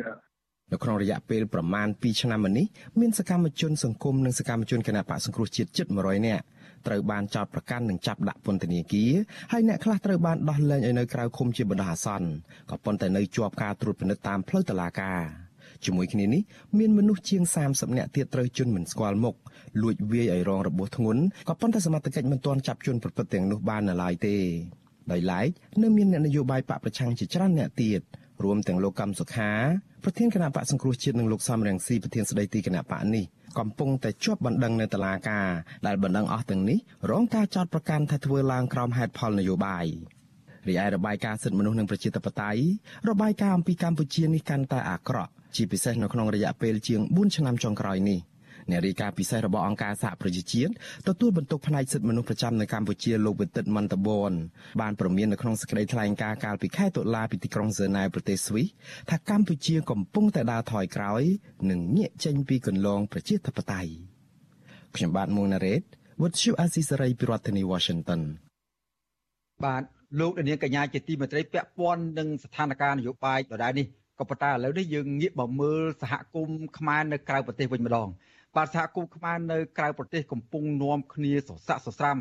[0.72, 2.66] នៅក្នុងរយៈពេលប្រមាណ2ឆ្នាំមកនេះ
[3.00, 6.44] មានសកម្មជនសង្គមនិងសកម្មជនគណបកសង្គ្រោះជាតិជិត100នាក់
[6.86, 9.12] ត្រូវបានចោទប្រកាន់និងចាប់ដាក់ពន្ធនាគារ
[9.52, 12.28] ហើយអ្នកខ្លះត្រូវបានដោះលែងឲ្យនៅក្រៅឃុំជាបណ្ដោះអាសន្ន
[12.70, 15.20] ក៏ប៉ុន្តែនៅជាប់ការត្រួតពិនិត្យតាមផ្លូវតុលាការ
[15.84, 16.42] ជាមួយគ្នានេះ
[16.78, 19.34] មានមនុស្សជាង30នាក់ទៀតត្រូវជន់មិនស្គាល់មុខ
[19.82, 24.36] លួចវាយឲ្យរងរបួសធ្ងន់ក៏ប៉ុន្តែសមត្ថកិច្ចមិនទាន់ចាប់ជនប្រព្រឹត្តទាំងនោះបាននៅឡើយទេ
[25.12, 25.48] ដោយឡែក
[25.82, 28.00] នៅមានអ្នកនយោបាយបកប្រឆាំងជាច្រើនអ្នកទៀត
[28.44, 29.52] រួមទាំងលោកកម្មសុខា
[30.04, 33.24] ប្រធានគណៈបកសង្គ្រោះជាតិនិងលោកសំរងស៊ីប្រធានស្ដីទីគណៈបកនេះ
[33.58, 35.48] កំពុងតែជាប់បណ្ដឹងនៅតុលាការ
[35.86, 36.78] ដែលបណ្ដឹងអស់ទាំងនេះ
[37.10, 39.86] រងការចោទប្រកាន់ថាធ្វើឡើងក្រោមហេតុផលនយោបាយ
[40.68, 42.62] រីឯរបាយការណ៍សិទ្ធិមនុស្សនិងប្រជាធិបតេយ្យ
[43.08, 48.20] របាយការណ៍អំពីកម្ពុជានេះកាន់តែអាក្រក់ ជាពិសេសនៅក្នុងរយៈពេលជាង4ឆ្នាំចុងក្រោយនេះ
[48.70, 50.72] អ្នករាយការណ៍ពិសេសរបស់អង្គការសហប្រជាជាតិ
[51.08, 54.32] ទទួលបន្ទុកផ្នែកសិទ្ធិមនុស្សប្រចាំនៅកម្ពុជាលោកវិទិតមន្តបន
[54.80, 58.66] បានប្រមាននៅក្នុងសេចក្តីថ្លែងការណ៍កាលពីខែតុលាពីទីក្រុងហ្សឺណែវប្រទេសស្វីស
[59.10, 61.22] ថាកម្ពុជាកំពុងតែដើរថយក្រោយ
[61.70, 63.92] និងងាកចេញពីគន្លងប្រជាធិបតេយ្យ
[64.96, 65.82] ខ្ញុំបាទមួងណារ៉េត
[66.20, 68.20] What you Azisaray ពីរដ្ឋធានី Washington
[69.64, 69.82] បាទ
[70.20, 73.86] លោកនាងកញ្ញាជាទីមេត្រីពាក់ព័ន្ធនឹងស្ថានភាពនយោបាយដដែលនេះ
[74.20, 78.08] ក៏ប៉ុន្តែឥឡូវនេះយើងងាកមកមើលសហគមន៍ខ្មែរនៅក្រៅប្រទេសវិញម្ដង
[78.56, 82.16] បាទសហគមន៍ខ្មែរនៅក្រៅប្រទេសកំពុងនាំគ្នាសស័កសស្រាំ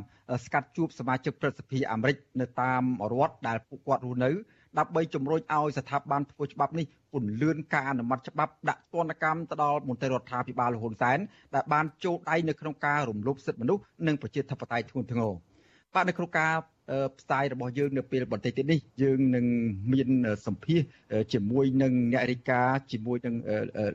[0.45, 4.31] ស្កាត់ជួបសមាជិកព្រឹទ្ធសភាអាមេរិកនៅតាមរដ្ឋដែលពួកគាត់រស់នៅ
[4.79, 11.17] ដើម្បីជំរុញឲ្យស្ថាប័នធ្វើច្បាប់នេះពន្លឿនការអនុម័តច្បាប់ដាក់ទណ្ឌកម្មទៅដល់មន្ត្រីរដ្ឋាភិបាលហ៊ុនសែន
[11.55, 15.31] ដែលបានចូលដៃនៅក្នុងការរំលោភសិទ្ធិមនុស្សនិងប្រជាធិបតេយ្យធ្ងន់ធ្ងរ
[15.93, 16.53] បាទនៅក្នុងការ
[17.19, 19.45] ផ្សាយរបស់យើងនៅពេលបន្តិចទៀតនេះយើងនឹង
[19.93, 20.09] មាន
[20.47, 20.81] សម្ភាស
[21.33, 23.35] ជាមួយនឹងអ្នករិកាជាមួយនឹង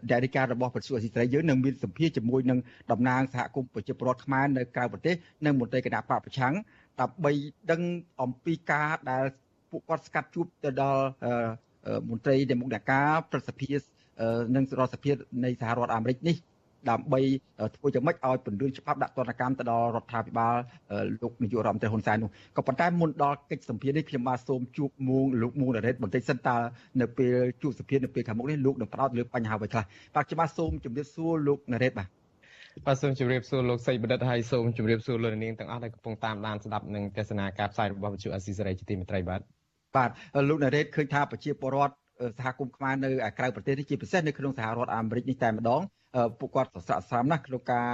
[0.09, 2.59] អ្នករិការបស់ប្រទេសអស៊ីស្រីយើងនឹងមានសម្ភាសជាមួយនឹង
[2.91, 6.55] តំណាងសហគមន៍ប្រជាពលរដ្ឋខ្មែរនៅក្រៅប្រទេសនិងមន្ត្រីគណៈបកប្រឆាំង
[7.01, 7.33] ដើម្បី
[7.71, 7.81] ដឹង
[8.23, 9.25] អំពីការដែល
[9.71, 11.05] ពួកគាត់ស្កាត់ជួបទៅដល់
[12.09, 13.79] មន្ត្រីនៃមុខអ្នកការប្រសិទ្ធភាព
[14.57, 15.13] និងរដ្ឋសភា
[15.45, 16.37] នៃសហរដ្ឋអាមេរិកនេះ
[16.91, 17.21] ដើម្បី
[17.77, 20.55] ធ្វើយ៉ាងម៉េចឲ្យពន្យល់ច្បាប់ដាក់ទណ្ឌកម្មទៅដល់រដ្ឋាភិបាល
[21.23, 26.57] លោកនាយករដ្ឋមន្ត្រីហ៊ុនសែននោះក៏ប៉ុន្តែមុនដល់កិច្ចសម្ភារនេះខ្ញុំបាទសូមជួបមួងលោកមួងរ៉េតបន្តិចសិនតើ
[27.01, 32.09] នៅពេលជួបសម្ភារនៅពេលខាងមុខនេះលោកនឹងផ្ដោតលើបញ្ហាអ្វីខ្លះបាទខ្ញុំបាទសូមជម្រាបសួរលោកណារ៉េតបាទ
[32.87, 39.41] បាទសូមជម្រាបសួរលោកសីបណ្ឌិតហើយសូមជម្រាបសួរលោកនាងទាំងអស់ដែលកំពុងតាមដានស្ដាប់និងទស្សនាការផ្សាយរបស់វិទ្យុអស៊ីសេរីជាទីមេត្រីបាទ
[39.97, 40.11] បាទ
[40.49, 41.95] លោកណារ៉េតឃើញថាប្រជាពលរដ្ឋ
[42.39, 45.83] សហគមន៍ខ្មែរនៅក្រៅប្រទេសនេះជាពិសេសនៅក្នុងសហរដ្ឋអាមេរិកនេះតែម្ដង
[46.39, 47.91] ពួកគាត់សស្រាក់ស្រាំណាស់ក្នុងការ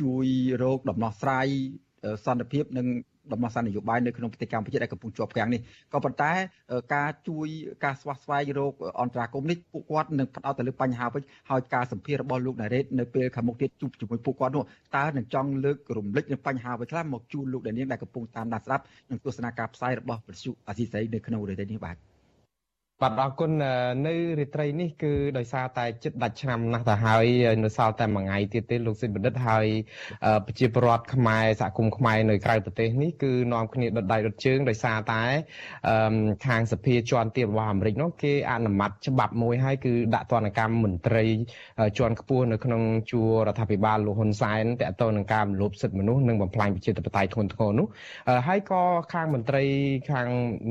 [0.00, 0.26] ជួយ
[0.62, 1.46] រោគដំណោះស្រាយ
[2.24, 2.86] សន្តិភាពនិង
[3.32, 5.60] ដំណោះស្រាយនយោបាយនៅក្នុងប្រទេសកម្ពុជាដែលកំពុងជាប់គាំងនេះ
[5.92, 6.32] ក៏ប៉ុន្តែ
[6.94, 7.46] ការជួយ
[7.84, 14.64] ការស្វាស្វែងរកអន្តរាគមនេះពួកគាត់នឹងផ្ដោតទៅលើបញ្ហាវិញហើយការសម្ភាររបស់លោកណារ៉េតនៅពេលខាងមុខទៀតជួបជាមួយពួកគាត់នោះ
[14.96, 22.15] តើនឹងចង់លើករំលឹកនឹងបញ្ហាអ្វីខ្លះមកជូនលោកដានៀងដែលកំពុងតាមដានស្ដាប់និងទស្សនាការផ្សាយរបស់វិទ្យុអាស៊ីសេរីនៅក្នុងរយៈនេះបាទ
[23.02, 23.50] បាទអរគុណ
[24.06, 27.26] នៅរាត្រីនេះគឺដោយសារតែចិត្តដាច់ឆ្នាំណាស់ទៅហើយ
[27.64, 29.66] នៅសល់តែមួយថ្ងៃទៀតទេលោកសិទ្ធបណ្ឌិតហើយ
[30.46, 35.22] ប្រជាពលរដ្ឋខ្មែរសហគមន៍ខ្មែរនៅក្រៅប្រទេសនេះគឺនាំគ្នាដុតដៃដុតជើងដោយសារតែ
[36.46, 41.24] ខាងសភាជាន់ទាបរបស់អាមេរិកនោះគេអនុម័តច្បាប់មួយហើយគឺដាក់ទណ្ឌកម្មមន្ត្រី
[41.98, 47.86] ជាន់ខ្ពស់នៅក្នុងជួររដ្ឋាភិបាលលោកហ៊ុនសែនតកតទៅនឹងការរំលោភសិទ្ធិមនុស្សនិងបំផ្លាញប្រជាធិបតេយ្យធ្ងន់ធ្ងរនោះ
[48.46, 48.82] ហើយក៏
[49.12, 49.64] ខាងមន្ត្រី
[50.10, 50.28] ខាង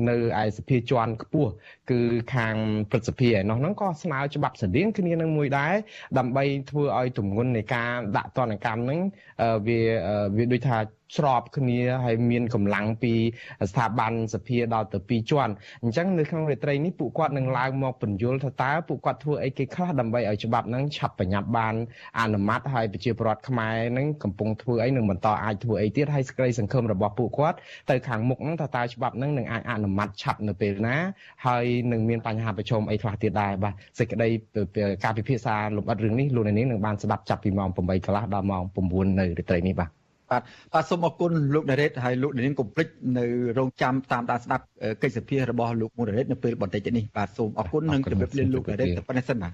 [0.08, 1.50] នៅឯសភាជាន់ខ្ពស់
[1.90, 2.00] គឺ
[2.34, 2.54] ខាង
[2.90, 5.74] ព្រឹទ្ធសភាឯណោះហ្នឹងក៏ស្នើច្បាប់ស្តៀងគ្នានឹងមួយដែរ
[6.18, 9.00] ដើម្បីធ្វើឲ្យទម្ងន់នៃការដាក់ទណ្ឌកម្មហ្នឹង
[9.66, 9.80] វា
[10.36, 10.76] វាដូចថា
[11.16, 13.14] ស្របគ្នាហើយមានកម្លាំងពី
[13.70, 15.52] ស្ថាប័នសភាដល់ទៅ2ជាន់
[15.84, 21.74] អញ្ចឹងនៅក្នុងរាត្រីនេះពួកគាត់នឹងឡើងមកបញ្យល់ថាតើពួកគាត់ធ្វើអីគេខ្លះដើម្បីឲ្យច្បាប់ហ្នឹងឆាប់បញ្ញត្តិបាន
[22.20, 27.56] អនុម័តហើយប្រជាពលរដ្ឋខ្មែរហ្នឹងកំពុងធ្វើអីនឹងបន្តអាចធ្វើអីទៀតហើយសេចក្តីសង្ឃឹមរបស់ពួកគាត់
[27.90, 30.96] ទៅខាងមុខហ្នឹងថាតើច្បាប់ហ្នឹងនឹងអាចអនុម័តឆាប់នៅពេលណា
[31.46, 34.28] ហើយនឹងមានបញ្ហាប្រឈមអីខ្លះទៀតដែរបាទសេចក្តី
[35.04, 43.24] ការពិភាក្សាលម្អិតរឿងនេះលោកនាងនឹងបានស្ដាប់ចាប់ពីម៉ោង8កន្លះដល់ម៉ោង9នៅរាត្រីនេះបាទ បាទបាទសូមអរគុណលោកដារ៉េតហើយលោកដារ៉េតកុំភ្លេចនៅ
[43.58, 44.64] រងចាំតាមដានស្ដាប់
[45.02, 49.52] កិច្ចសភារបស់លោកមូដារ៉េតនៅពេលបន្តិចនេះបាទសូមអរគុណនិងជម្រាបលាលោកដារ៉េតតែប៉ុណ្ណេះសិនបាទ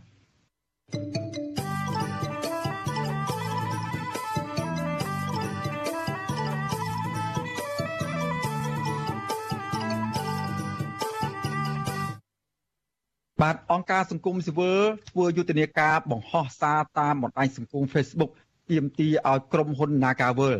[13.43, 14.81] បាទអង្គការសង្គមស៊ីវិល
[15.11, 18.31] ធ្វើយុទ្ធនាការបង្ហោះសារតាមបណ្ដាញសង្គម Facebook
[18.73, 20.57] ទាមទារឲ្យក្រុមហ៊ុន Nagavel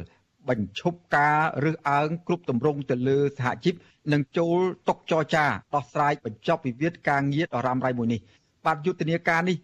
[0.49, 3.75] បញ្ឈប់ការរើសអើងគ្រប់ទម្រង់ទៅលើសហជីព
[4.13, 5.45] និងចូលតុចរចា
[5.75, 8.21] ដោះស្រាយបញ្ចប់វិវាទការងារដ៏រ៉ាំរ៉ៃមួយនេះ
[8.67, 9.57] បាទយុទ្ធនាការនេះ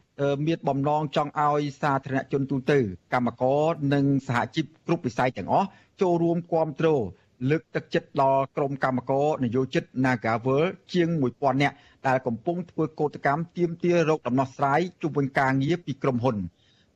[0.47, 2.79] មានបំណងចង់ឲ្យសាធារណជនទូទៅ
[3.13, 5.69] កម្មករនិងសហជីពគ្រប់វិស័យទាំងអស់
[6.01, 7.03] ចូលរួមគ្រប់គ្រង
[7.51, 16.37] លើកទឹកចិត្តដល់ក្រុមកម្មករនយោជិត Nagavel ជាង1000នាក់ដែលកំពុងធ្វើកោតកម្មទាមទាររកដំណោះស្រាយជុំវិញការងារពីក្រុមហ៊ុន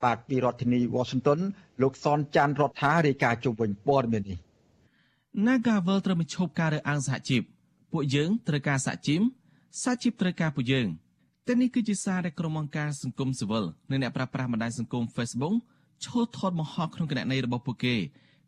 [0.04, 1.40] បាទពីរដ្ឋធានី Washington
[1.82, 4.38] លោកសនច័ន្ទរដ្ឋារាយការណ៍ជុំវិញព័ត៌មាននេះ
[5.46, 7.42] Nagavel ត្រូវបញ្ឈប់ការរើសអើងសហជីព
[7.92, 9.20] ពួកយើងត្រូវការសហជីព
[9.82, 10.86] សហជីពត្រូវការពួកយើង
[11.46, 15.54] តែនេះគឺជាសារដែលក្រុមអង្គការសង្គមស៊ីវិលនិងអ្នកប្រាស្រ័យបណ្ដាញសង្គម Facebook
[16.04, 17.94] ឈោះថតបង្ហោះក្នុងគណនីរបស់ពួកគេ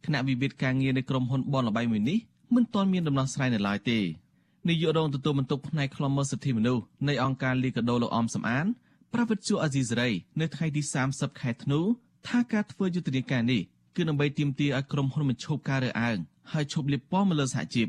[0.05, 2.19] គណៈវិវាទការងារនៃក្រុមហ៊ុនបនលបៃមួយនេះ
[2.55, 3.99] មិនទាន់មានដំណោះស្រាយនៅឡើយទេ
[4.69, 8.67] នាយករងទទួលបន្ទុកផ្នែកខ្លំមើលសិទ្ធិមនុស្សនៃអង្គការលីកាដូលោកអំសំអាន
[9.17, 11.81] ប្រវត្តិជួអាស៊ីសេរីនៅថ្ងៃទី30ខែធ្នូ
[12.29, 13.63] ថាការធ្វើយុទ្ធនាការនេះ
[13.97, 16.19] គឺដើម្បីទាមទារឲ្យក្រុមហ៊ុនបញ្ឈប់ការរើសអើង
[16.53, 17.89] ហើយឈប់លៀបពណ៌មកលើសហជីព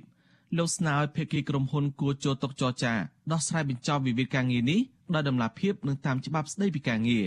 [0.58, 2.94] លោកស្នើឲ្យភាគីក្រុមហ៊ុនគួរចូលតុចរចា
[3.32, 4.80] ដោះស្រាយបញ្ចប់វិវាទការងារនេះ
[5.14, 7.26] ដោយដំណាភាពនិងតាមច្បាប់ស្តីពីការងារ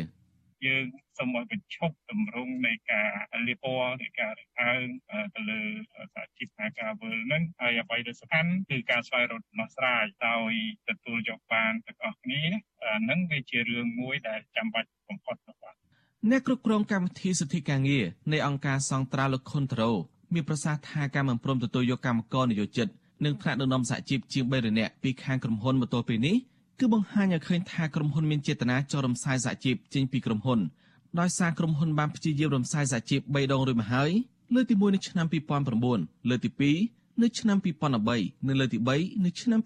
[0.66, 0.85] យើង
[1.18, 3.11] សូមឲ្យបញ្ឈប់ទម្រង់នៃការ
[3.47, 4.87] លៀបពណ៌នៃការរើសអើង
[5.35, 5.61] ទៅលើ
[6.14, 10.53] សហជីពអាការវើលហ្នឹងហើយអ្វីដែលសំខាន់គឺការស្វែងរកដំណោះស្រាយដោយ
[10.88, 15.75] ទទួលយកបានទាំងអស់គ្នាហ្នឹងវាជារឿងមួយដែលចាំបាច់បំផុតបាទ
[16.31, 19.90] អ្នកគ្រប់គ្រងកម្មវិធីសិទ្ធិការងារនៃអង្គការសង្ត្រាលោកខុនត្រោ
[20.35, 22.88] មានប្រសាសន៍ថាការមិនព្រមទទួលយកកម្មករនយោជិត
[23.25, 26.37] និងថ្នាក់ដឹកនាំសហជីពជាង3នាក់ពីខាងក្រុមហ៊ុនមកទល់ពេលនេះ
[26.81, 30.61] គឺបង្ហាញឲ្យឃើញថាក្រុមហ៊ុនមានចេតនាចោលរំសាយសហជីពចេញពីក្រុមហ៊ុន
[31.21, 34.11] ដោយសារក្រុមហ៊ុនបានព្យាយាមរំសាយសហជីព3ដងរួចមកហើយ
[34.55, 35.27] លើកទី1នៅឆ្នាំ
[35.73, 37.59] 2009លើកទី2នៅឆ្នាំ
[38.03, 39.61] 2013និងលើកទី3នៅឆ្នាំ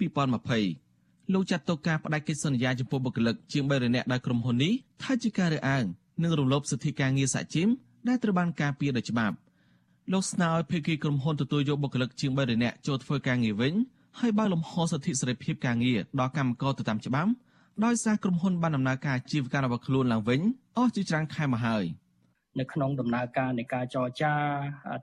[0.61, 4.73] 2020លោកចាត់តុការផ្ដាច់កិច្ចសន្យាចំពោះបុគ្គលិកជាង3នាក់ដោយក្រុមហ៊ុននេះ
[5.03, 5.85] ថាជាការរើសអើង
[6.23, 7.69] និងរំលោភសិទ្ធិការងារសហជីព
[8.09, 9.37] ដែលត្រូវបានការពារដោយច្បាប់
[10.13, 13.75] លោកស្នើឲ្យភាគីក្រុមហ៊ុនទទួលយកបុគ្គលិកជាង3នាក់ចូលធ្វើការងារវិញ
[14.21, 17.31] ហើយបើកលំហសិទ្ធិសេរីភាពការងារដល់កម្មករទៅតាមច្បាប់
[17.85, 20.41] ដោយសារក្រុមហ៊ុនបានដំណើរការអាជីវកម្មរបស់ខ្លួនឡើងវិញ
[20.77, 21.85] អស់ជាច្រើនខែមកហើយ
[22.61, 24.35] នៅក្នុងដំណើរការនៃការចរចា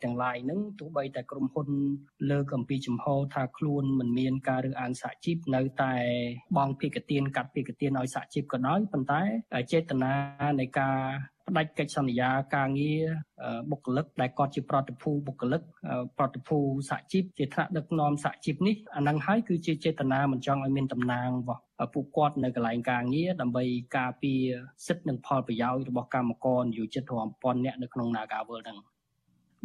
[0.04, 1.68] ទាំងឡាយហ្នឹងទោះបីតែក្រុមហ៊ុន
[2.32, 5.94] លើកអំពីចំហថាខ្លួនមិនមានការរើសអើងសហជីពនៅតែ
[6.58, 9.22] បងភាគទានកាត់ភាគទានឲ្យសហជីពក៏ដោយប៉ុន្តែ
[9.72, 10.14] ចេតនា
[10.60, 10.98] នៃការ
[11.50, 13.04] ផ្ដាច់កិច្ចសន្យាការងារ
[13.72, 15.62] បុគ្គលិកដែលគាត់ជាប្រតិភូបុគ្គលិក
[16.18, 16.58] ប្រតិភូ
[16.90, 21.62] សហជីពជាថ្នាក់ដឹកនាំសហជីពនេះអានឹងហើយគឺជាចេតនាមិនចង់ឲ្យមានតំណាងរបស់
[21.94, 23.64] ពួកគាត់នៅកន្លែងការងារដើម្បី
[23.98, 24.42] ការពារ
[24.88, 28.78] សិទ្ធិនិងផលប្រយោជន៍របស់កម្មករនិយោជិតរាប់ពាន់នាក់នៅក្នុង Nagawal ហ្នឹង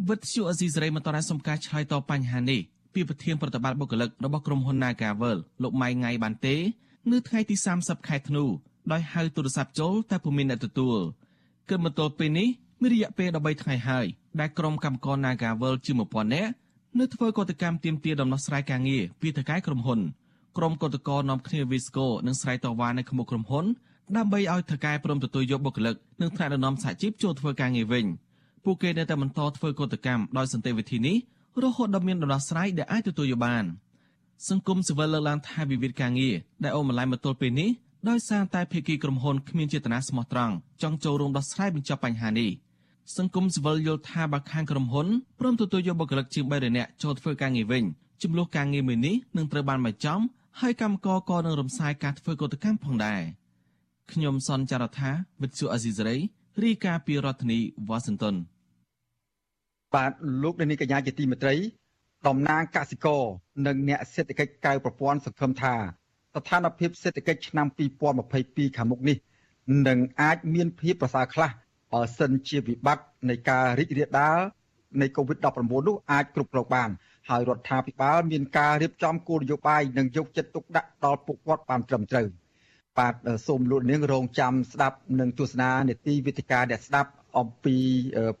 [0.09, 2.61] វិទ្យុអេស៊ីសរ៉ៃមិនតរសំការឆ្លើយតបបញ្ហានេះ
[2.93, 6.55] ពីប្រធានប្រតិបត្តិបុគ្គលិករបស់ក្រុមហ៊ុន Nagawal លោកម៉ៃងៃបានទេ
[7.11, 8.43] នៅថ្ងៃទី30ខែធ្នូ
[8.91, 10.97] ដោយហៅទូរស័ព្ទចូលតែពុំមានអ្នកទទួល
[11.69, 12.47] គិតមកទល់ពេលនេះ
[12.81, 14.05] មានរយៈពេល13ថ្ងៃហើយ
[14.39, 16.51] ដែលក្រុមកម្មករ Nagawal ជាង1000នាក់
[16.99, 19.99] នៅធ្វើកតកម្មទាមទារដំណោះស្រាយការងារពីថៅកែក្រុមហ៊ុន
[20.57, 23.65] ក្រុមកតកតនាំគ្នាវីស្កូនិងស្រ័យតវ៉ានៅក្នុងក្រុមហ៊ុន
[24.17, 28.05] ដើម្បីឲ្យថៅកែព្រមទទួលយកបុគ្គលិកនិងថ្នាក់ដឹកនាំសហជីពចូលធ្វើការងារវិញ
[28.63, 31.17] ពួកគេនៅតែបន្តធ្វើកតកម្មដោយសន្តិវិធីនេះ
[31.63, 33.65] រហូតដល់មានដំណោះស្រាយដែលអាចទទួលយកបាន
[34.49, 37.69] សង្គមស៊ីវិលលើកឡើងថាវិវាទការងារដែលអូបន្លាយមកទល់ពេលនេះ
[38.09, 42.49] ដោយសារតែភាគីក្រុមហ៊ុនគ្មានចេតនាស្មោះត្រង់ចង់ចូលរួមដោះស្រាយបញ្ចប់បញ្ហានេះ
[43.17, 45.07] សង្គមស៊ីវិលយល់ថាបើខាងក្រុមហ៊ុន
[45.39, 47.83] ព្រមទទួលយកបុគ្គលិកជាង3នាក់ចូលធ្វើការងារវិញ
[48.23, 50.23] ចំនួនការងារមួយនេះនឹងត្រូវបានបញ្ចប់
[50.61, 53.21] ហើយកម្មករក៏នឹងរំសាយការធ្វើកតកម្មផងដែរ
[54.11, 55.09] ខ្ញុំសនចាររថា
[55.41, 56.15] វិទ្យុអេស៊ីសរ៉ៃ
[56.61, 58.35] រីកាពីរដ្ឋធានីវ៉ាស៊ីនតោន
[59.93, 60.11] បាទ
[60.43, 61.55] លោកនាងកញ្ញាជាទីមេត្រី
[62.27, 63.23] តំណាងកសិករ
[63.65, 65.75] និងអ្នកសេដ្ឋកិច្ចកៅប្រព័ន្ធសង្ឃឹមថា
[66.35, 67.67] ស្ថានភាពសេដ្ឋកិច្ចឆ្នាំ
[68.21, 69.17] 2022ខាងមុខនេះ
[69.87, 71.49] នឹងអាចមានភាពប្រសើរខ្លះ
[71.93, 74.39] បើសិនជាវិបត្តិនៃការរីករាលដាល
[75.01, 76.89] នៃ COVID-19 នោះអាចគ្រប់គ្រងបាន
[77.29, 82.27] ហើយរដ្ឋាភិបាលមានការរៀបចំគោលនយោបាយនិងយកចិត្តទុកដាក់ដល់ពួកគាត់បានត្រឹមត្រូវ
[82.97, 83.15] បាទ
[83.47, 87.75] សូមលោកនាងរងចាំស្ដាប់និងទស្សនានេតិវិទ្យាអ្នកស្ដាប់អំពី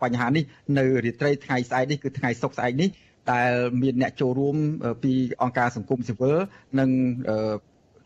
[0.01, 0.43] បញ្ហានេះ
[0.77, 2.89] នៅរាត្រីថ្ងៃស្អែកនេះគឺថ្ងៃសុក្រស្អែកនេះ
[3.31, 4.55] ដែលមានអ្នកចូលរួម
[5.03, 6.37] ពីអង្គការសង្គមស៊ីវិល
[6.79, 6.89] និង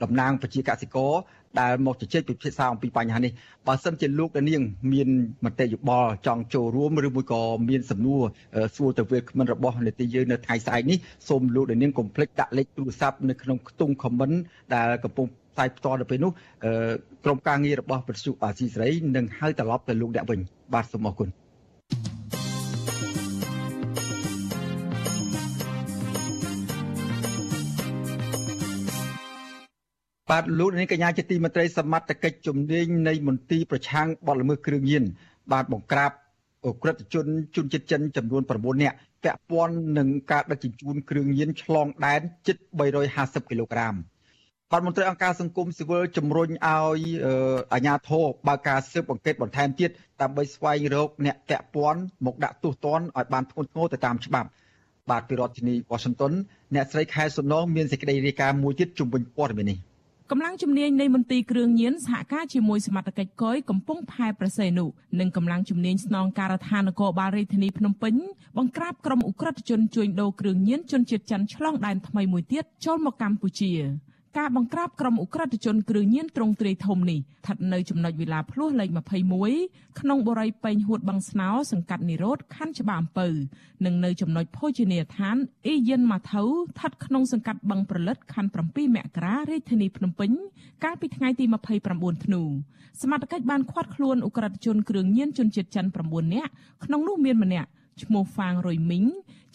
[0.04, 1.14] តំណាងប្រជាកសិករ
[1.62, 3.32] ដែលមកជជែកពិភាក្សាអំពីបញ្ហានេះ
[3.68, 5.10] បើសិនជាលោកនាង មាន
[5.46, 8.22] មតិយោបល់ចង់ចូលរួមឬមួយក៏មានសំណួរ
[8.76, 10.98] សួរទៅវាគ្មិនរបស់នេតិយើងនៅថ្ងៃស្អែកនេះ
[11.30, 14.36] សូមលោកនាងកុំភ្លេចដាក់លេខទូរស័ព្ទនៅក្នុងខ្ទង់ comment
[14.74, 16.32] ដែលកំពុងផ្សាយផ្ទាល់ទៅពេលនោះ
[17.26, 20.40] ក្រុមការងាររបស់ប្រសុអាស៊ីសេរីនឹងហៅត្រឡប់ទៅលោកអ្នកវិញ
[20.74, 21.30] បាទសូមអរគុណ
[30.30, 35.04] បាទលោកនាងកញ្ញាជាទីមេត្រីសមត្ថកិច្ចជំនាញនៃមន្ទីរប្រឆាំងបទល្មើសគ្រឿងញៀន
[35.52, 36.12] បាទបង្ក្រាប
[36.68, 42.58] អក្រិតជនជនជាតិចិនចំនួន9នាក់ពាក់ព័ន្ធនឹងការដឹកជញ្ជូនគ្រឿងញៀនឆ្លងដែនជិត
[43.04, 43.94] 350គីឡូក្រាម
[44.72, 47.02] បាទមន្ត្រីអង្គការសង្គមស៊ីវិលជំរុញឲ្យ
[47.74, 49.90] អាជ្ញាធរបើកការស៊ើបអង្កេតបន្ថែមទៀត
[50.22, 54.50] ដើម្បីស្វែងរកអ្នកពាក់ព័ន្ធមកដាក់ទោសទណ្ឌឲ្យបានធ្ងន់ធ្ងរទៅតាមច្បាប់
[55.10, 56.34] បាទពីរដ្ឋធានី Washington
[56.76, 59.89] អ្នកស្រីខែសុណងមានសេចក្តីរាយការណ៍មួយទៀតជុំវិញព័ត៌មាននេះ
[60.32, 64.86] កម្លាំងជំនាញនៃមន្ទីរគ្រឿងញៀនសហការជាមួយសមត្ថកិច្ចកយកំពុងផែប្រសេនុ
[65.20, 68.14] និងកម្លាំងជំនាញស្នងការដ្ឋាននគរបាលរាជធានីភ្នំពេញ
[68.58, 73.72] បង្ក្រាបក្រុមអ ுக ្រិតជនជួញដូរគ្រឿងញៀនជនជាតិចិនឆ្លងដែនថ្មីមួយទៀតចូលមកកម្ពុជា
[74.38, 78.90] ការបង្ក្រាបក្រុមអ ுக ្រិតជនគ្រឿងញៀនត្រង់ទ្រាយធំនេះស្ថិតនៅចំណុចវិឡាភ្លោះលេខ
[79.46, 83.28] 21ក្នុងបរិយាពេញហួតបឹងស្នោសង្កាត់និរោធខណ្ឌច្បារអំពៅ
[83.86, 90.32] និងនៅចំណុចភោជនីយដ្ឋានអ៊ីយិនម៉ាថៅស្ថិតក្នុងសង្កាត់បឹងប្រលិតខណ្ឌ7មករារាជធានីភ្នំពេញ
[90.84, 91.46] កាលពីថ្ងៃទី
[91.86, 92.42] 29ធ្នូ
[93.02, 96.52] សមត្ថកិច្ចបានឃាត់ខ្លួនអ ுக ្រិតជនគ្រឿងញៀនជនជាតិចិន9នាក់
[96.84, 97.70] ក្នុងនោះមានម្នាក់
[98.04, 99.06] ឈ្មោះហ្វាងរុយមីង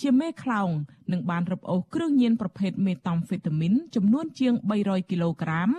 [0.02, 0.68] ជាមេខ្លោង
[1.12, 5.70] និងបានរឹបអូសគ្រឿងញៀនប្រភេទមេតាំហ្វេតាមីនចំនួនជាង300គីឡូក្រាម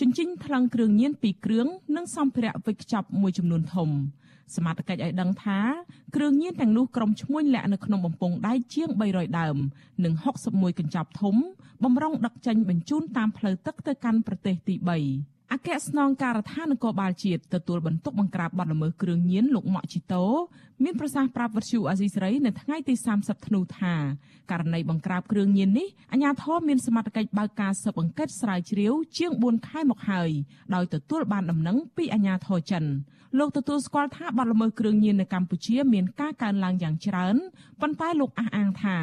[0.00, 1.66] ជញ្ជីងថ្លឹងគ្រឿងញៀន2គ្រឿង
[1.96, 3.88] និងសម្ភារៈវេចខ្ចប់មួយចំនួនធំ
[4.56, 5.58] សមត្ថកិច្ចឲ្យដឹងថា
[6.16, 9.56] គ្រឿងញៀនទាំងនោះក្រុមឈ្មួញលាក់នៅក្នុងបំពង់ដែកជាង300ដើម
[10.04, 10.14] និង
[10.46, 11.36] 61កញ្ចប់ធំ
[11.84, 20.24] បំរុងដឹកចេញបញ្ជូនតាមផ្លូវទឹកទៅកាន់ប្រទេសទី3 អគ្គស្នងការដ្ឋាននគរបាលជាតិទទួលបន្ទុកបង្ក្រាបបទល្មើសគ្រឿងញៀនលោកម៉ាក់ជីតូ
[20.84, 23.94] មានប្រសាសន៍ប្រាប់វិទ្យុអាស៊ីសេរីនៅថ្ងៃទី30ធ្នូថា
[24.50, 30.30] ករណីបង្ក្រាបគ្រឿងញៀននេះអាជ្ញាធរមានសមត្ថកិច្ចបើកការស៊ើបអង្កេតស្រាវជ្រាវជាង4ខែមកហើយ
[30.74, 32.84] ដោយទទួលបានដំណឹងពីអាជ្ញាធរចិន
[33.38, 37.36] លោកទទួលស្គាល់ថាបទល្មើសគ្រឿងញៀននៅកម្ពុជាមានការកើនឡើងយ៉ាងច្រើន
[37.80, 38.96] ប៉ុន្តែលោកអះអាងថា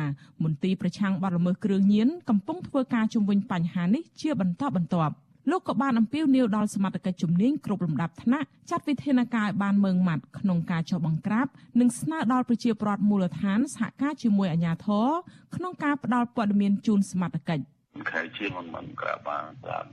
[0.43, 5.15] មន្ទីរប្រឆាំងបទល្មើសគ្រឿងញៀនកំពុងធ្វើការជំវិញបញ្ហានេះជាបន្តបន្ទាប់
[5.49, 11.47] លោកក៏បានអំពាវនាវដល់សមត្ថកិច្ចជំនាញគ្រប់លំដាប់ថ្នាក់ចាត់វិធានការឲ្យបានម៉ឺងម៉ាត់ក្នុងការចុះបង្ក្រាប
[11.79, 15.07] និងស្នើដល់ប្រជាពលរដ្ឋមូលដ្ឋានសហការជាមួយអាជ្ញាធរ
[15.55, 17.74] ក្នុងការផ្តល់ព័ត៌មានជូនសមត្ថកិច្ច
[18.11, 19.85] ខែជាងមិនមិនក្រាបបានតាម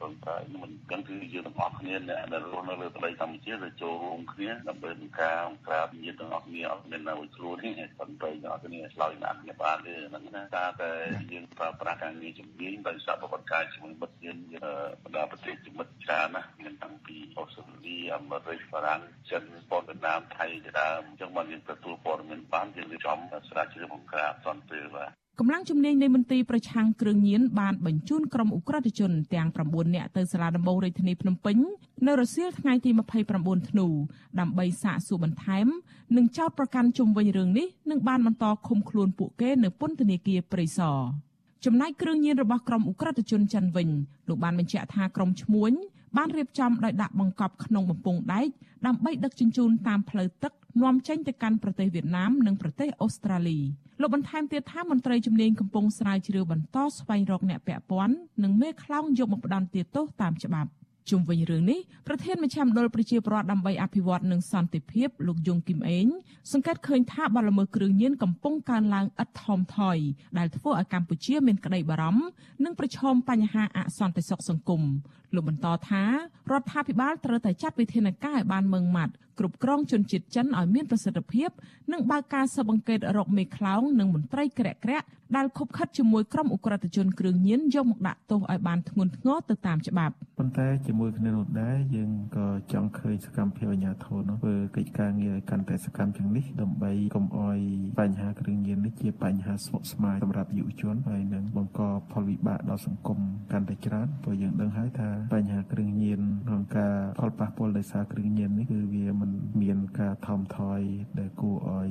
[0.00, 10.90] ប៉ុន្តែមិនទាំងគឺយើងទាំងអស់គ្នាអ្នកដែលរស់នៅលើប្រទេសកម្ពុជាដែលចូលរួមគ្នាដើម្បីនឹងការក្រាបញាតិទាំងអស់គ្នាអត់មាននៅខ្លួនទេប៉ុន្តែទាំងអស់គ្នាឆ្លើយណាស់គ្នាបានទេហ្នឹងណាតែតែ
[11.32, 14.38] យើងប្រើប្រាស់ការងារជំនាញដោយសារប្រវត្តិការជាមួយមិត្តយើង
[15.04, 19.00] បណ្ដាប្រទេសជាមិត្តច្រើនណាមានតាំងពីអូស្ត្រាលីអាមេរិកបារាំង
[19.30, 23.18] ចិនប៉ុនវៀតណាមថៃជាដើមអញ្ចឹងបានយើងទទួលព័ត៌មានបានយើងរៀបចំ
[23.50, 24.96] ស្រាវជ្រាវបង្ក្រាបសន្តិភាព
[25.42, 31.56] កម្លាំងជំនាញនៃមន្ទីរប្រឆាំងគ្រឿងញៀនបានបញ្ជូនក្រុមអ ுக ្រិតជនទាំង9នាក់ទៅសាលាដំបងរាជធានីភ្នំពេញ
[32.06, 32.90] នៅរសៀលថ្ងៃទី
[33.30, 33.86] 29ធ្នូ
[34.40, 35.66] ដើម្បីសាកសួរបន្ថែម
[36.16, 40.98] និងចោទប្រកាន់ជុំវិញរឿងនេះនិងបានបន្តឃុំខ្លួនពួកគេនៅពន្ធនាគារព្រៃសរ
[41.64, 43.88] ចំណែកគ្រឿងញៀនរបស់ក្រុមអ ுக ្រិតជនចិនវិញ
[44.28, 45.72] លោកបានបញ្ជាក់ថាក្រុមឈ្មួញ
[46.16, 48.48] បានរៀបចំដោយដាក់បង្កប់ក្នុងបំពង់ដែក
[48.86, 50.52] ដើម្បីដឹកជញ្ជូនតាមផ្លូវទឹក
[50.82, 53.58] នាំចេញទៅកាន់ប្រទេសវៀតណាមនិងប្រទេសអូស្ត្រាលី
[54.00, 60.70] លោកបន្ថែមទៀតថាមន្ត្រីជំនាញកំពុងស្រាវជ្រាវបន្តស្វែងរកអ្នកពាក់ព័ន្ធនិងមេខ្លោងយកមកផ្ដន្ទាទោសតាមច្បាប់
[61.10, 66.06] ជុំវិញរឿងនេះប្រធានមជ្ឈមណ្ឌលប្រជាពលរដ្ឋដើម្បីអភិវឌ្ឍនិងសន្តិភាពលោកយងគឹមអេង
[66.52, 69.98] សង្កេតឃើញថាបលល្មើសគ្រឿងញៀនកំពុងកើនឡើងឥតថមថយ
[70.38, 72.24] ដែលធ្វើឲ្យកម្ពុជាមានក្តីបារម្ភ
[72.64, 74.82] និងប្រឈមបញ្ហាអសន្តិសុខសង្គម
[75.34, 76.04] លោកបន្តថា
[76.52, 81.50] រដ្ឋាភិបាលត្រូវតែចាត់វិធានការឲ្យបានម៉ឺងម៉ាត់គ្រប់គ្រងជនជាតិចិនឲ្យមានប្រសិទ្ធភាព
[81.92, 97.58] និងបើកការស៊ើបអង្កេតរកមេខ្លោងនិងមន្ត្រីក្រាក់ក្រាក់ដែលខុបខិតជាមួយក្រុមអ ுக ្រិតជនគ្រឿងញៀនយកមកដាក់ទោសឲ្យបានធ្ងន់ធ្ងរទៅតាមច្បាប់ប៉ុន្តែជាមួយគ្នានោះដែរយើងក៏ចង់ឃើញសកម្មភាពអាជ្ញាធរនោះធ្វើកិច្ចការងារឲ្យកាន់តែសកម្មជាងនេះដើម្បីកុំឲ្យ
[98.00, 101.80] បញ្ហាគ្រឿងញៀននេះជាបញ្ហាស្មុគស្មាញសម្រាប់យុវជនហើយនឹងបង្ក
[102.12, 103.18] ផលវិបាកដល់សង្គម
[103.52, 109.30] កាន់តែច្រើនព្រោះយើងដឹងហើយថាបញ្ហាគ្រឿងញៀនក្នុងការផលប៉ះពាល់ដោយសារគ្រឿងញៀននេះគឺវាមិន
[109.62, 110.80] មានការថមថយ
[111.18, 111.88] ដែលគួរឲ្យ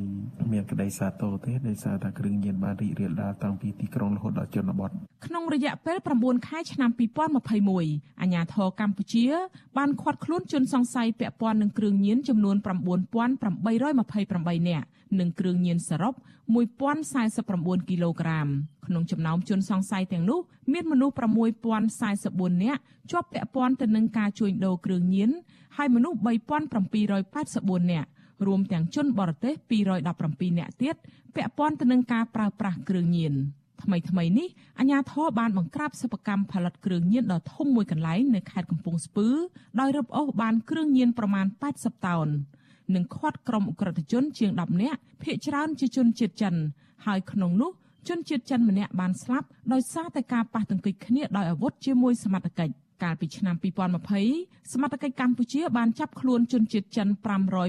[0.52, 4.90] មានក្តីសាទរទេដោយសារតែគ្រឿងញៀនបានរីករាលដាលតាំងពីទីក្រុងរហូតដល់ជនបទ
[5.26, 6.90] ក្នុងរយៈពេល9ខែឆ្នាំ
[7.56, 9.26] 2021អាជ្ញាធរកម្ពុជា
[9.78, 14.88] បានឃាត់ខ្លួនជនសង្ស័យពាក់ព័ន្ធនឹងគ្រឿងញៀនចំនួន9828នាក់
[15.20, 16.14] និងគ្រឿងញៀនសរុប
[17.18, 18.48] 1049គីឡូក្រាម
[18.88, 20.40] ក្នុងចំណោមជនសង្ស័យទាំងនោះ
[20.74, 22.82] មានមនុស្ស6044នាក់
[23.12, 25.30] ជាប់ពាក់ព័ន្ធទៅនឹងការជួញដូរគ្រឿងញៀន
[25.78, 28.10] ហើយមនុស្ស3784នាក់
[28.48, 30.96] រួមទាំងជនបរទេស217នាក់ទៀត
[31.36, 33.34] ពាក់ព័ន្ធទៅនឹងការប្រើប្រាស់គ្រឿងញៀន
[33.84, 34.50] ថ្មីថ្មីនេះ
[34.80, 39.28] អាជ្ញាធរបានបង្ក្រាបសិប្បកម្មផលិតគ្រឿងញៀនដ៏ធំមួយកន្លែងនៅខេត្តកំពង់ស្ពឺ
[39.80, 42.28] ដោយរឹបអូសបានគ្រឿងញៀនប្រមាណ80តោន
[42.96, 46.56] និងឃាត់ក្រុមអ ுக ្រិតជនជាង10នាក់ភ ieck ច្រើនជាជនជាតិចិន
[47.06, 47.72] ហើយក្នុងនោះ
[48.08, 52.74] ជនជាតិចិនម្នាក់បានស្លាប់ដោយសារតែការប៉ះទង្គិចគ្នាដោយអាវុធជាមួយសមត្ថកិច្ច
[53.04, 53.56] កាលពីឆ្នាំ
[54.14, 57.08] 2020សមត្ថកិច្ចកម្ពុជាបានចាប់ខ្លួនជនជាតិចិន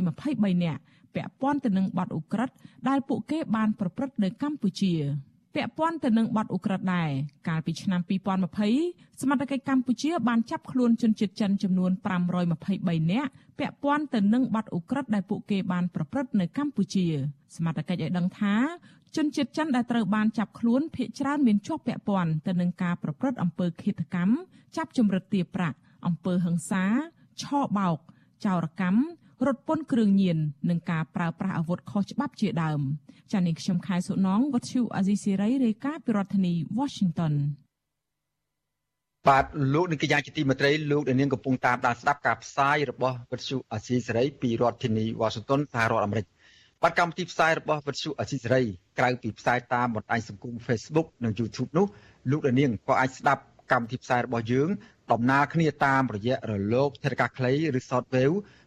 [0.00, 0.80] 523នាក់
[1.14, 2.54] ពាក់ព័ន្ធទៅនឹងបទឧក្រិដ្ឋ
[2.88, 4.94] ដែលពួកគេបានប្រព្រឹត្តនៅកម្ពុជា។
[5.54, 7.10] ពាក់ព័ន្ធទៅនឹងបទឧក្រិដ្ឋដែរ
[7.48, 8.00] កាលពីឆ្នាំ
[8.60, 11.92] 2020សមត្ថកិច្ចកម្ពុជាបានចាប់ខ្លួនជនជាតិចិនចំនួន
[12.50, 17.06] 523នាក់ពាក់ព័ន្ធទៅនឹងបទឧក្រិដ្ឋដែលពួកគេបានប្រព្រឹត្តនៅកម្ពុជា
[17.56, 18.54] សមត្ថកិច្ចឲ្យដឹងថា
[19.16, 24.32] ជនជាតិចិនដែលត្រូវបានចាប់ខ្លួនភ ieck ច្រើនមានជាប់ពាក់ព័ន្ធទៅនឹងការប្រព្រឹត្តអំពើឃាតកម្ម
[24.76, 25.76] ចាប់ជំរិតទារប្រាក់
[26.06, 26.84] អំពើហិង្សា
[27.42, 27.98] ឆោបោក
[28.44, 28.98] ចោរកម្ម
[29.46, 30.38] រត់ពន្ធគ្រឿងញៀន
[30.70, 32.80] និងការប្រើប្រាស់អាវុធខុសច្បាប់ជាដើម
[33.32, 37.34] ចា៎នេះខ្ញុំខែសុណងវັດឈូអាស៊ីសេរីរាយការណ៍ពីរដ្ឋធានី Washington
[39.28, 46.26] បាទលោកនាងកញ្ញាជាទីមេត្រីលោកនាងកំពុងតាមដានស្ដាប់ការផ្សាយរបស់វិទ្យុអាស៊ីសេរីពីរដ្ឋធានី Washington សហរដ្ឋអាមេរិក
[46.82, 48.62] បាទកម្មវិធីផ្សាយរបស់វិទ្យុអាស៊ីសេរី
[48.98, 51.86] ក្រៅពីផ្សាយតាមបណ្ដាញសង្គម Facebook និង YouTube នោះ
[52.30, 54.68] លោកនាងក៏អាចស្ដាប់កម្មវិធីផ្សាយរបស់យើង
[55.12, 58.36] ដំណើរគ្នាតាមរយៈរលកថេរកាខ្លីឬ Shortwave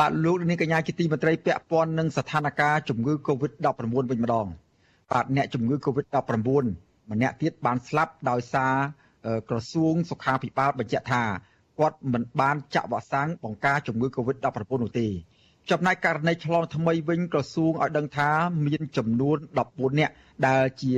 [0.00, 3.66] បាទលោកនាងកញ្ញាជាទីមេត្រីពាក់ព័ន្ធនឹងស្ថានភាពជំងឺ Covid-19
[4.10, 4.46] វិញម្ដង
[5.10, 6.38] បាទអ្នកជំងឺ Covid-19
[7.10, 8.74] ម្នាក់ទៀតបានស្លាប់ដោយសារ
[9.48, 11.22] ក្រសួងសុខាភិបាលបញ្ជាក់ថា
[11.78, 14.46] គាត់មិនបានចាក់វ៉ាក់សាំងបង្ការជំងឺ Covid-19
[14.82, 15.06] នោះទេ
[15.70, 18.30] ចំណែកករណីឆ្លងថ្មីវិញក្រសួងឲ្យដឹងថា
[18.66, 19.36] មានចំនួន
[19.68, 20.12] 14នាក់
[20.46, 20.94] ដែលជា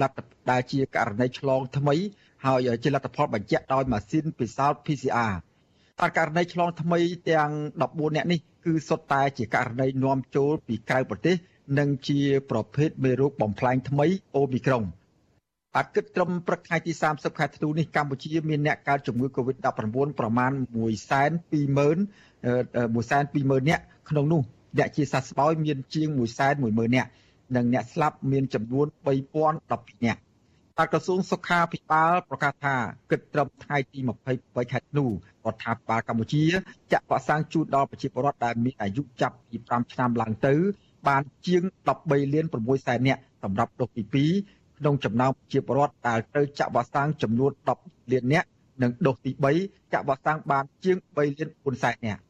[0.00, 0.18] លទ្ធ
[0.50, 1.96] ដែលជាករណីឆ្លងថ្មី
[2.46, 5.34] ហើយជាលទ្ធផលបញ្ជាក់ដោយម៉ាស៊ីនពិសោធន៍ PCR
[6.02, 7.00] តែករណីឆ្លងថ្មី
[7.30, 7.50] ទាំង
[7.82, 11.34] 14នាក់នេះគឺសុទ្ធតែជាករណីនាំចូលពីក្រៅប្រទេស
[11.78, 14.82] និងជាប្រភេទមេរោគបំផ្លែងថ្មីអូមីក្រុង
[15.74, 24.42] បាទគិតត្រឹមព្រឹកថ្ងៃទី30ខែធ្នូនេះកម្ពុជាមានអ្នកកើតជំងឺ Covid-19 ប្រមាណ120,000 120,000នាក់ក្នុងនោះ
[24.78, 26.08] អ្នកជាសះស្បើយមានជាង
[26.48, 27.10] 110,000នាក់
[27.56, 30.20] និងអ្នកស្លាប់មានចំនួន3012នាក់
[30.82, 32.76] តែក្រសួងសុខាភិបាលប្រកាសថា
[33.10, 33.98] គិតត្រឹមថ្ងៃទី
[34.34, 35.10] 28ខែធ្នូរ
[35.52, 36.44] ដ្ឋាភិបាលកម្ពុជា
[36.92, 40.54] ចាក់វ៉ាក់សាំងជូនដល់ប្រជាពលរដ្ឋដែលមានអាយុចាប់ពី5ឆ្នាំឡើងទៅ
[41.08, 41.62] បានជាង
[41.96, 47.52] 13លាន6សែននាក់សម្រាប់ដូសទី2ក្នុងចំណោមប្រជាពលរដ្ឋដែលត្រូវចាក់វ៉ាក់សាំងចំនួន
[47.82, 48.48] 10លាននាក់
[48.82, 49.30] និងដូសទី
[49.62, 52.20] 3ចាក់វ៉ាក់សាំងបានជាង3លាន4សែននាក់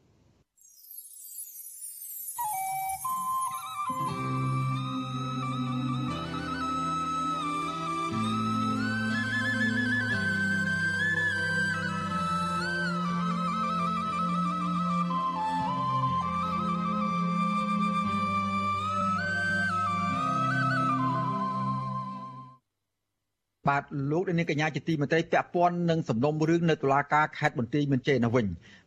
[23.67, 28.45] បាទលោកនាងកញ្ញាជាទីមេត្រីពាក់ព័ន្ធនឹងសំណុំរឿងនៅតុលាការខេត្តបន្ទាយមានជ័យនោះវិញ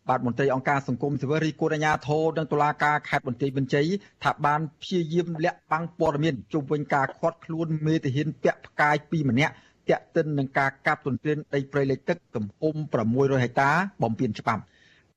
[0.08, 3.86] បាទមន្ត្រីអង្គការសង្គមស៊ីវិលរីកូនអាញាធរនិងតុលាការខេត្តបន្ទាយមានជ័យ
[4.24, 9.52] ថាបានព្យាយាមលាក់បាំងព័ត៌មានជុំវិញការខាត់ខ្លួនមេទាហានពាក់ផ្កាយ2ម្នាក់
[9.88, 12.74] តាក់ទិននឹងការកាប់ទន្ទ្រានដីព្រៃលិចទឹកទំហំ
[13.10, 13.70] 600ហិកតា
[14.02, 14.62] បំពេញច្បាប់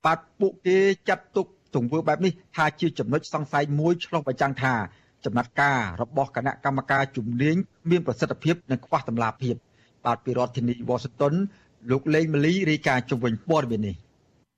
[0.05, 0.77] បាទពួកគេ
[1.09, 4.73] ចាត់ទុកទង្វើបែបនេះថាជាចំណុចសង្ស័យមួយឆ្លុះបញ្ចាំងថា
[5.25, 7.55] ចំណាត់ការរបស់គណៈកម្មការជំនាញ
[7.89, 9.55] មានប្រសិទ្ធភាពនិងខ្វះតម្លាភាព
[10.05, 11.33] បាទពីរដ្ឋធានីវ៉ាស៊ីនតោន
[11.91, 13.95] លោកលេងម៉ាលីរាយការណ៍ជុំវិញព័ត៌មាននេះ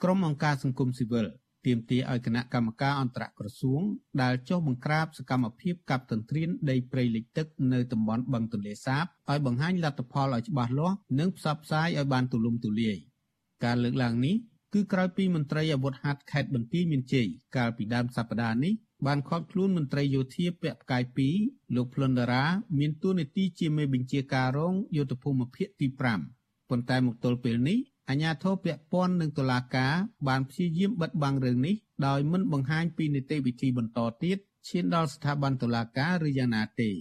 [0.03, 1.25] ក្រុមអង្គការសង្គមស៊ីវិល
[1.65, 3.81] ទាមទារឲ្យគណៈកម្មការអន្តរក្រសួង
[4.21, 12.97] ដែលចុះបង្ក្រាបសកម្មភាពកាប់ទន្ទ្រានដីព្រៃលិចទឹកនៅតំបន់បឹងទន្លេសាបឲ្យបង្ហាញលទ្ធផលឲ្យច្បាស់លាស់និងផ្សព្វផ្សាយឲ្យបានទូលំទូលាយ
[13.63, 14.35] ការលើកឡើងនេះ
[14.73, 18.73] គឺក្រោយពីមន្ត្រីអាវុធហត្ថខេត្តបន្ទាយមានជ័យកាលពីដើមសប្តាហ៍នេះ
[19.05, 21.03] បានឃាត់ខ្លួនមន្ត្រីយោធាពាក់ផ្កាយ
[21.39, 22.45] 2លោកភ្លុនដារ៉ា
[22.79, 25.87] មានតួនាទីជាមេបញ្ជាការរងយុទ្ធភូមិភាគទី
[26.29, 27.79] 5ប៉ុន្តែមកទល់ពេលនេះ
[28.09, 29.93] អាជ្ញាធរពាក់ព័ន្ធនឹងតុលាការ
[30.27, 31.75] បានព្យាយាមបិទបាំងរឿងនេះ
[32.07, 34.37] ដោយមិនបង្ហាញពីនីតិវិធីបន្តទៀត
[34.67, 36.91] ឈានដល់ស្ថាប័នតុលាការឬយ៉ាងណាទេ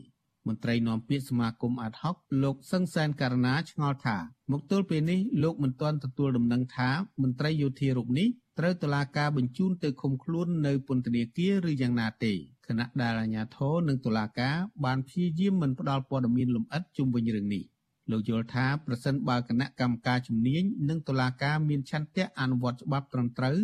[0.47, 4.17] មន្ត្រីនាំពាក្យសមាគមអាត់ហុកលោកសឹងសានករណាឆ្ងល់ថា
[4.53, 6.91] មកទល់ពេលនេះលោកមិនទាន់ទទួលដំណឹងថា
[7.23, 8.29] មន្ត្រីយោធារូបនេះ
[8.63, 12.33] ត្រូវតុលាការបញ្ជូនទៅឃុំខ្លួននៅពន្ធនាគារឬយ៉ាងណាទេ
[12.67, 17.63] ខណៈដែលអាជ្ញាធរនិងតុលាការបានព្យាយាមមិនផ្ដល់ព័ត៌មានលម្អិតជុំវិញរឿងនេះ
[18.11, 23.59] លោកយល់ថាប្រសិនបើគណៈកម្មការជំនាញនិងតុលាការមានឆន្ទៈអនុវត្តច្បាប់ត្រឹមត្រូវ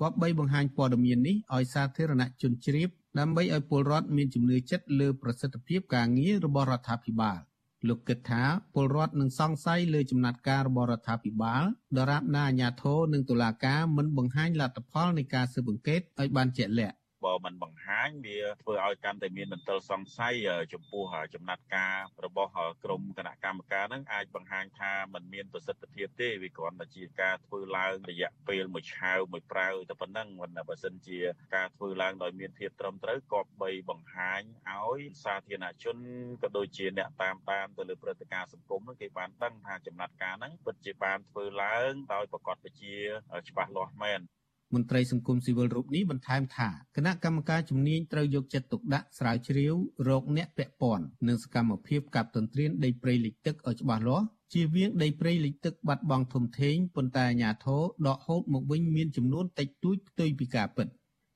[0.00, 2.88] គប្បីបង្ហាញព័ត៌មាននេះឲ្យសាធារណជនជ្រាប
[3.18, 7.40] ដើម្បីឲ្យពលរដ្ឋមានជំនឿចិត្តលើប្រសិទ្ធភាពការងាររបស់រដ្ឋាភិបាល
[7.88, 8.42] លោកគិតថា
[8.74, 11.62] ពលរដ្ឋនឹងសង្ស័យលើចំណាត់ការរបស់រដ្ឋាភិបាល
[11.98, 20.34] ដរាបណាអាជ្ញាធរនិងតុលាការមិនបង្ហាញលទ្ធផលនៃការស៊ើបអង្កេតឲ្យបានជាក់លាក់ បើមិនបង្ហាញវាធ្វើឲ្យកាន់តែមានមន្ទិលសង្ស័យ
[20.72, 21.04] ចំពោះ
[21.34, 22.50] ចំណាត់ការរបស់
[22.84, 31.18] ក្រមគណៈកម្មការនឹងអាចបង្ហាញថាมันមានប្រសិទ្ធភាពទេវាគ្រាន់តែជាការធ្វើឡើងរយៈពេលមួយឆាវមួយប្រាវតែប៉ុណ្ណឹងមិនបើសិនជា
[31.54, 35.96] ការធ្វើឡើងដោយមានភាពត្រឹមត្រូវគប្បីបង្ហាញឲ្យសាធារណជន
[36.42, 42.96] ក៏ដូចជាអ្នកតាមតាមទៅលើព្រឹត្តិការណ៍សង្គមនោះគេបានដឹងថាចំណាត់ការហ្នឹងពិតជាបានធ្វើឡើងដោយប្រកបវិជ្ជា
[43.48, 44.20] ច្បាស់លាស់មែន
[44.74, 49.74] មន្ត្រីសង្គមស៊ីវិលរូបនេះបន្ថែមថាគណៈកម្មការជំនាញត្រូវយកចិត្តទុកដាក់ស្រាវជ្រាវ
[50.08, 60.88] រោគអ្នកពាក់ព័ន្ធនិងសកម្មភាពកាប់ទន្ទ្រានដីព្រៃលិចទឹកឲ្យច្បាស់លាស់ជៀសវាងដីព្រៃលិចទឹកបាត់បង់ធំធេងប៉ុន្តែអាជ្ញាធរដកហូតមកវិញមានចំនួនតិចតួចផ្ទុយពីការពិត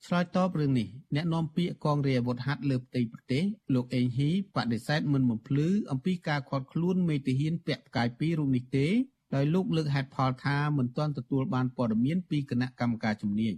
[0.07, 8.87] ឆ្លើយតបរឿងនេះអ្នកនាំពាក្យកងរាជអាវុធហត្ថលើផ្ទៃប្រទេសលោកអេងហ៊ីបដិសេធមិនបំភ្លឺអំពីការខាត់ខ្លួនមេទាហានពាក់ផ្កាយពីររូបនេះទេ
[9.37, 13.55] ដោយលោកលើកហេតុផលថាមិនទាន់ទទួលបានព័ត៌មានពីគណៈកម្មការជំនាញ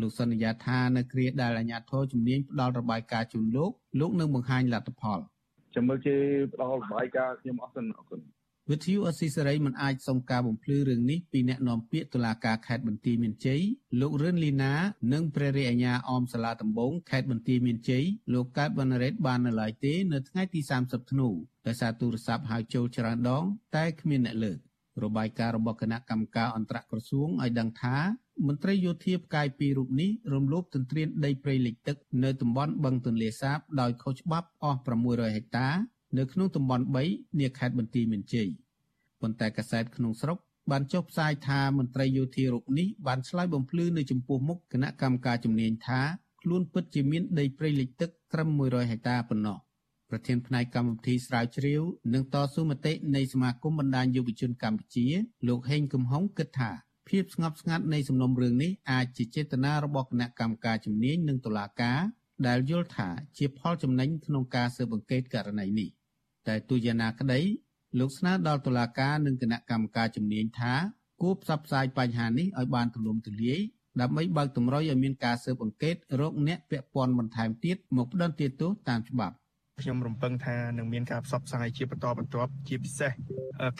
[0.00, 3.70] លោកសន្យាថានៅគ្រាដែលអាជ្ញាធរជំនាញផ្ដល់របាយការណ៍ជូនលោក
[4.00, 5.18] លោកនឹងបង្ហាញលទ្ធផល
[5.74, 6.16] ចាំមើលគេ
[6.52, 8.20] ផ្ដល់របាយការណ៍ខ្ញុំអរគុណអរគុណ
[8.70, 13.62] វិទ្យុអស៊ីសេរីមិនអាចសុំការបំភ្លឺរឿងនេះពីអ្នកនាំពាក្យតុលាការខេត្តបន្ទាយមានជ័យ
[14.00, 14.74] លោករឿនលីណា
[15.12, 21.28] និងព្រះរាជអាជ្ញាអមសាលាដំបងខេត្តបន្ទាយមានជ័យលោកកើតវណ្ណរ៉េតបាននៅឡើយទេ នៅថ្ងៃទី30ធ្នូ
[21.66, 23.44] ដោយសារទូរស័ព្ទហៅចូលច្រើនដង
[23.76, 24.58] តែគ្មានអ្នកលើក
[25.04, 27.96] របាយការណ៍របស់គណៈកម្មការអន្តរក្រសួងឲ្យដឹងថា
[28.46, 35.68] មន្ត្រីយោធាផ្កាយពីររូបនេះរំលោភទន្ទ្រានដីព្រៃលិចទឹកនៅតំបន់បឹងទន្លេសាបដោយខុសច្បាប់អស់600ហិកតា
[36.18, 38.48] នៅក្នុងតំបន់3នាខេត្តបន្ទាយមានជ័យ
[39.20, 40.38] ប៉ុន្តែកាសែតក្នុងស្រុក
[40.70, 46.00] បានចុះផ្សាយថាមន្ត្រីយោធារូបនេះបានឆ្លើយបំភ្លឺនៅចំពោះមុខគណៈកម្មការជំនាញថា
[46.42, 49.58] ខ្លួនពិតជាមានដីព្រៃលិចទឹកត្រឹម100ហិកតាប៉ុណ្ណោះ
[50.10, 51.82] ប្រធានផ្នែកកម្មវិធីស្រាវជ្រាវ
[52.14, 55.06] និងតស៊ូមតិនៃសមាគមបណ្ដាញយុវជនកម្ពុជា
[55.48, 56.70] លោកហេងកំហុងគិតថា
[57.08, 62.00] ភាពស្ងប់ស្ងាត់នៃសំណុំរឿងនេះអាចជាចេតនារបស់គណៈកម្មការជំនាញនិងតុលាការ
[62.46, 65.88] ដែលយល់ថាជាផលចំណេញក្នុងការស៊ើបអង្កេតករណីនេះ
[66.46, 67.40] តែទោះយ៉ាងណាក្តី
[67.98, 70.74] លោកស្នើដល់តុលាការនិងគណៈកម្មការជំនាញថា
[71.22, 73.60] គួរផ្សព្វផ្សាយបញ្ហានេះឲ្យបានទូលំទូលាយ
[74.00, 79.36] ដើម្បីបើកតម្រុយឲ្យមានការស៊ើបអង្កេតរោគអ្នកពាក់ព័ន្ធបន្ថែមទៀតមកផ្ដន្ទាទោសតាមច្បាប់
[79.82, 83.12] ខ្ញុំរំពឹងថានឹងមានការផ្សព្វផ្សាយជាបន្តបន្ទាប់ជាពិសេស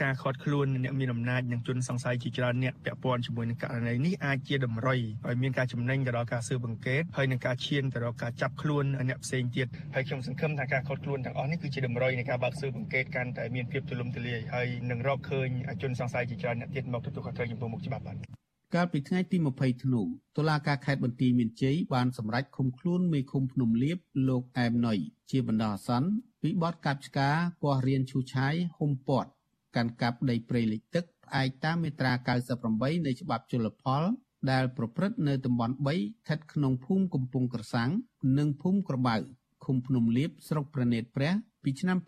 [0.02, 15.48] ការខាត់ខ្លួនអ្នកមានអំណាចនិងជនសង្ស័យជាច្រើនអ្នកពាក់ព័ន្ធជាមួយនឹងករណីនេះអាចជាតម្រុយឲ្យមានការចំណេញទៅដល់ការស៊ើបអង្កេតហើយនឹងការឈានទៅដល់ការចាប់ខ្លួនអ្នកផ្សេងទៀតហើយខ្ញុំសង្ឃឹមថាការខាត់ខ្លួនទាំងអស់នេះគឺជាតម្រុយនៃការបើកស៊ើបអង្កេតកាន់តែមានភាពទូលំទូលាយហើយនឹងរកឃើញ
[15.82, 18.45] ជនសង្ស័យជាច្រើនអ្នកទៀតមកទទួលខុសត្រូវចំពោះមុខច្បាប់បាទ
[18.76, 20.02] កាលពីថ្ងៃទី20ធ្នូ
[20.36, 23.98] តុលាការខេត្តបន្ទាយមានជ័យបានសម្រេចឃុំខ្លួនមេឃុំភ្នំលៀប
[24.28, 24.98] លោកអែមណុយ
[25.30, 26.08] ជាបណ្ដោះអាសន្ន
[26.42, 29.30] ពីបទកាប់ឆ្ការគាស់រៀនឈូឆាយហុំពាត់
[29.76, 32.12] កាន់កាប់ដីព្រៃលិចទឹកផ្អែកតាមមាត្រា
[32.58, 34.02] 98នៃច្បាប់ជលផល
[34.50, 37.90] ដែលប្រព្រឹត្តនៅតំបន់3ស្ថិតក្នុងភូមិកំពង់ក្រសាំង
[38.38, 39.16] និងភូមិក្របៅ
[39.64, 41.98] ឃុំភ្នំលៀបស្រុកប្រណេតព្រះពីឆ្នាំ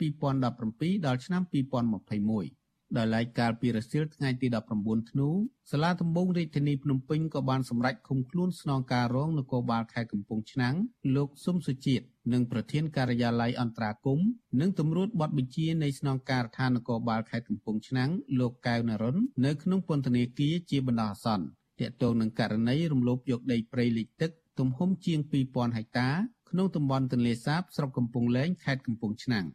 [0.49, 2.58] 2017ដល់ឆ្នាំ2021
[2.97, 4.47] ដោយឡែកកាលពីរសៀលថ្ងៃទី
[4.81, 5.29] 19ធ្នូ
[5.71, 10.75] សាលាដំបងរាជធានីភ្នំពេញក៏បានសម្រេចឃុំខ្លួនស្នងការរងនគរបាលខេត្តកំពង់ឆ្នាំង
[11.17, 14.19] លោកស៊ុំសុជាតិនិងប្រធានការិយាល័យអន្តរាគម
[14.61, 18.11] និងទម្រួតបទបញ្ជានៃស្នងការដ្ឋាននគរបាលខេត្តកំពង់ឆ្នាំង
[18.41, 21.47] លោកកៅនរុននៅក្នុងពន្ធនាគារជាបណ្ដោះអាសន្ន
[21.81, 25.19] ទាក់ទងនឹងករណីរំលោភយកដីព្រៃលិចទឹកទំហំជាង
[25.49, 26.11] 2000ហិកតា
[26.51, 29.47] ក្នុងតំបន់ទន្លេសាបស្រុកកំពង់លែងខេត្តកំពង់ឆ្នាំង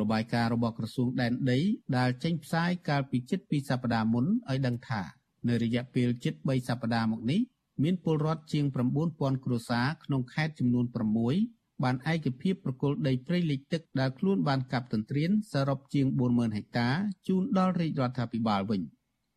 [0.00, 1.60] របាយការណ៍របស់ក្រសួងដែនដី
[1.96, 5.02] ដែលចេញផ្សាយកាលពីជិត2សប្តាហ៍មុនឲ្យដឹងថា
[5.48, 7.40] នៅរយៈពេលជិត3សប្តាហ៍មកនេះ
[7.82, 8.64] មានពលរដ្ឋជាង
[9.04, 10.86] 9000គ្រួសារក្នុងខេត្តចំនួន
[11.34, 16.88] 6បានឯកភាពប្រគល់ដីព្រៃលិចទឹកដែលខ្លួនបានកាប់ទន្ទ្រានសរុបជាង40000ហិកតា
[17.28, 18.82] ជូនដល់រាជរដ្ឋាភិបាលវិញ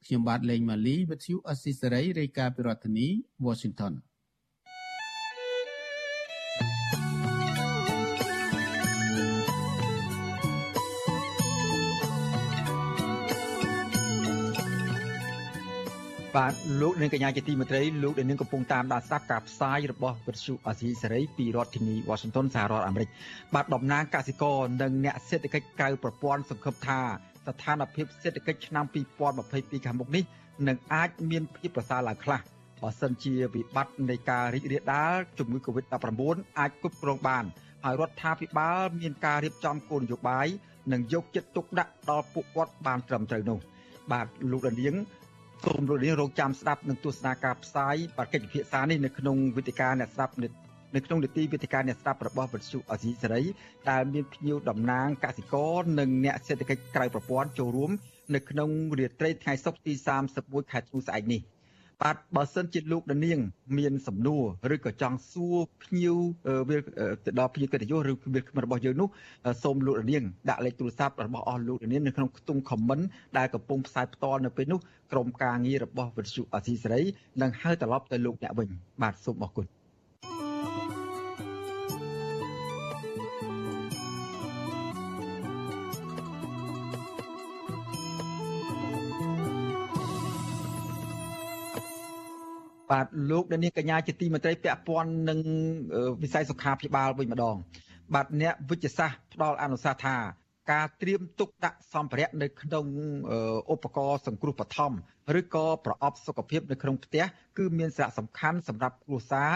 [0.06, 3.08] ខ្ញុំបាទលេងម៉ាលីវិទ្យុអស៊ីសេរីរាយការណ៍ពីរដ្ឋធានី
[3.45, 3.93] Washington
[16.38, 23.10] បាទលោកនាងកញ្ញាជាទីមេត្រីលោកដែលនឹងកំពុងតាមដានស្ដាប់ការផ្សាយរបស់វិទ្យុអាស៊ីសេរីពីរដ្ឋធានី Washington សហរដ្ឋអាមេរិក
[23.54, 27.00] បាទតំណាងកសិករនិងអ្នកសេដ្ឋកិច្ចក្រៅប្រព័ន្ធសង្ឃឹមថា
[27.48, 28.86] ស្ថានភាពសេដ្ឋកិច្ចឆ្នាំ
[29.36, 30.24] 2022ខាងមុខនេះ
[30.68, 32.40] នឹងអាចមានភាពប្រសើរឡើងខ្លះ
[32.82, 37.46] បើសិនជាវិបត្តិនៃការរីករាលដាលជំងឺ Covid-19 អាចគ្រប់គ្រងបាន
[37.84, 40.48] ហើយរដ្ឋាភិបាលមានការរៀបចំគោលនយោបាយ
[40.92, 43.60] និងយកចិត្តទុកដាក់ដល់ពួកគាត់បានត្រឹមត្រូវនោះ
[44.12, 44.96] បាទលោកដានៀង
[45.66, 50.34] សូមលោកនាងរងចាំស្ដាប់នឹងទស្សនាការផ្សាយបទកិច្ចពិភាក្សានេះនៅក្នុងវេទិកាអ្នកស្ដាប់
[50.95, 53.43] នៅក្នុងនីតិវេទិកាអ្នកស្ដាប់របស់វិទ្យុអសីសេរី
[53.89, 57.91] ដែលមានភ្ញៀវតំណាងកសិករនិងអ្នកសេដ្ឋកិច្ចក្រៅប្រព័ន្ធចូលរួម
[58.36, 59.93] នៅក្នុងរាត្រីថ្ងៃសុក្រទី
[60.34, 61.41] 31ខែធ្នូស្អែកនេះ
[62.02, 63.39] បាទបើសិនជាលោកនាង
[63.78, 64.43] មានសំណួរ
[64.76, 66.18] ឬក៏ចង់សួរភ្ញៀវ
[66.70, 66.78] វា
[67.26, 69.08] ទៅដល់ភ្ញៀវកិត្តិយសឬវាគ្មិនរបស់យើងនោះ
[69.64, 73.04] សូមលោកនាងដាក់លេខទូរស័ព្ទរបស់អស់លោកនាងនៅក្នុងខ្ទង់ comment
[73.38, 74.80] ដែលកំពុងផ្សាយផ្ទាល់នៅពេលនោះ
[75.12, 77.02] ក្រុមការងាររបស់វិទ្យុអសីសេរី
[77.41, 78.70] នឹងហៅត្រឡប់ទៅលោកអ្នកវិញ
[79.02, 79.85] បាទសូមអរគុណ
[92.92, 95.40] បាទលោកដានីកញ្ញាជាទីមេត្រីពាក់ព័ន្ធនឹង
[96.22, 97.56] វិស័យសុខាភិបាលវិញម្ដង
[98.14, 100.18] បាទអ្នកវិទ្យាសាស្ត្រផ្ដល់អនុសាសន៍ថា
[100.72, 102.86] ការត្រៀមទុកដាក់សម្ភារៈនៅក្នុង
[103.74, 104.92] ឧបករណ៍សង្គ្រោះបឋម
[105.40, 107.24] ឬក៏ប្រអប់សុខភាពនៅក្នុងផ្ទះ
[107.58, 109.52] គឺមានសារៈសំខាន់សម្រាប់គ្រួសារ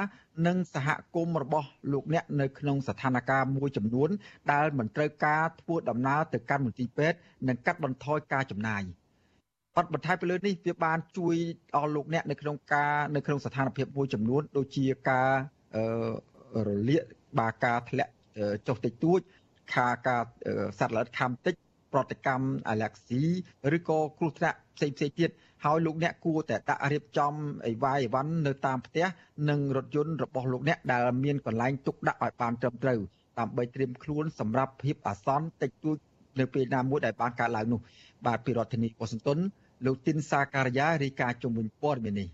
[0.48, 4.10] និងសហគមន៍របស់លោកអ្នកនៅក្នុងស្ថានភាពមួយចំនួន
[4.52, 7.18] ដែលមិនត្រូវការធ្វើដំណើរទៅកាន់មន្ទីរពេទ្យ
[7.48, 8.84] និងកាត់បន្ថយការចំណាយ។
[9.76, 11.36] បទបន្ថែមពីលើនេះវាបានជួយ
[11.76, 15.32] ដល់លោកអ្នកនៅក្នុងការនៅក្នុងស្ថានភាពមួយចំនួនដូចជាការ
[16.68, 17.04] រលាក
[17.40, 18.12] បាការធ្លាក់
[18.68, 19.20] ចុះតិចតួច
[19.74, 20.22] ខាការ
[20.80, 21.56] សត្វល្អិតខាំតិច
[21.94, 23.24] ប្រតិកម្មអាឡែហ្ស៊ី
[23.76, 25.30] ឬក៏គ្រោះថ្នាក់ផ្សេងផ្សេងទៀត
[25.66, 27.34] ហើយលោកអ្នកគួរតែដាក់រៀបចំ
[27.66, 29.06] អីវ៉ាយអីវ៉ាន់នៅតាមផ្ទះ
[29.50, 33.00] និងរថយន្តរបស់លោកអ្នកដែលមានកន្លែងទុកដាក់ឲ្យបានត្រឹមត្រូវ
[33.40, 35.98] ដើម្បីត្រៀមខ្លួនសម្រាប់ភាពអាសន្នតិចតួច
[36.40, 37.80] នៅពេលណាមួយដែលបានកើតឡើងនោះ
[38.26, 39.38] បាទពីរដ្ឋធានីវ៉ាស៊ីនតោន
[39.86, 42.30] លោកទីនសាការីយ៉ារាយការណ៍ជំនួយព័ត៌មាននេះ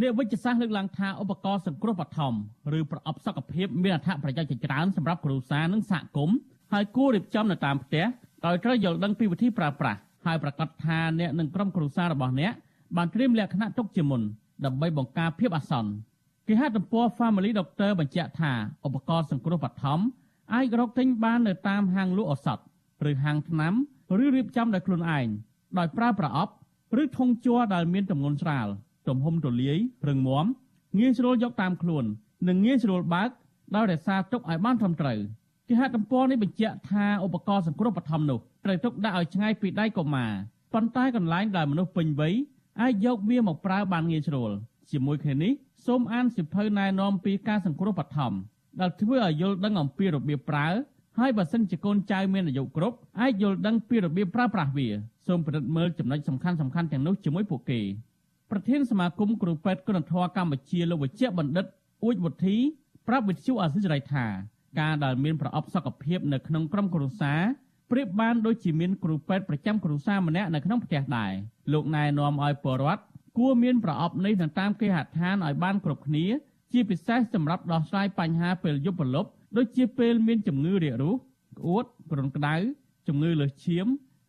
[0.00, 2.34] អ្នកវិទ្យាសាស្ត្រលើកឡើងថាឧបករណ៍សង្គ្រោះបឋម
[2.78, 6.36] ឬប្រអប់សុខភាពមានអត្ថប្រយោជន៍ជាច្រើនសម្រាប់គ្រួសារនិងសហគមន៍
[6.72, 8.04] ហើយគួររៀបចំនៅតាមផ្ទះ
[8.46, 12.52] ដោយត្រូវយល់ដឹងពីវិធីប្រើប្រាស់ហើយប្រកាសថាអ្នកនិងក្រុមគ្រួសាររបស់អ្នក
[12.96, 14.22] បានត្រៀមលក្ខណៈទុកជាមុន
[14.64, 15.90] ដើម្បីបង្ការភាពអាសន្ន
[16.48, 18.52] គេហទំព័រ Family Doctor បញ្ជាក់ថា
[18.86, 20.00] ឧបករណ៍សង្គ្រោះបឋម
[20.54, 22.58] អាចរកទិញបាននៅតាមហាងលក់ឱសថ
[23.10, 23.74] ឬហាងថ្នាំ
[24.22, 25.26] ឬរៀបចំដោយខ្លួនឯង
[25.78, 26.52] ដោយប្រើប្រអប់
[27.02, 28.66] ឬធុងជ័រដែលមានទម្ងន់ស្រាល
[29.08, 29.78] ទំហំទូលាយ
[30.08, 30.46] រឹងមាំ
[30.98, 32.04] ងាយស្រួលយកតាមខ្លួន
[32.48, 33.30] និងងាយស្រួលបើក
[33.74, 35.18] ដោយរក្សាទុកឲ្យបានត្រឹមត្រូវ
[35.68, 40.32] គេហទំព័រនេះបញ្ជាក់ថាឧបករណ៍សង្គ្រោះបឋមនោះត្រូវទុកដាក់ឲ្យឆ្ងាយពីដៃកុមារ
[40.72, 42.34] ប៉ុន្តែកន្លែងដែលមនុស្សពេញវ័យ
[42.80, 44.50] អាចយកវាមកប្រើបានងាយស្រួល
[44.90, 45.52] ជាមួយគ្នានេះ
[45.86, 48.32] សូមអានសិភៅណែនាំពីការសង្គ្រោះបឋម
[48.80, 50.66] ដែលធ្វើឲ្យយល់ដឹងអំពីរបៀបប្រើ
[51.18, 54.88] ហើយបើសិនជាកូនចៅមានអាយុគ្រប់អាចយល់ដឹងពីរបៀបប្រើប្រាស់វា
[55.26, 57.80] សូមពិនិត្យមើលចំណុចសំខាន់សំខាន់ទាំងនោះជាមួយពួកគេ
[58.50, 61.66] ប្រធានសមាគមគ្រូពេទ្យគុណធម៌កម្ពុជាលោកវិជ្ជបណ្ឌិត
[62.02, 62.56] អ៊ូចវុធី
[63.08, 64.26] ប្រាប់វិទ្យុអាស៊ីសេរីថា
[64.80, 67.40] ការដែលមានប្រអប់សុខភាពនៅក្នុងក្រុមគ្រួសារ
[67.90, 71.32] ប្រៀបបានដូចជាមានគ្រូពេទ្យប្រចាំគ្រួសារម្នាក់នៅក្នុងផ្ទះដែរ
[71.72, 73.02] លោកណែនាំឲ្យពលរដ្ឋ
[73.38, 76.26] គួរមានប្រអប់នេះនៅតាមគេហដ្ឋានឲ្យបានគ្រប់គ្នា
[76.72, 81.14] ជាពិសេសសម្រាប់ដោះស្រាយបញ្ហាពេលយប់ព្រលប់ ដូចជាពេលមានជំងឺរាករូស
[81.58, 82.54] ក្អួត គ្រុនក្តៅ
[83.08, 83.86] ជំងឺលើសឈាម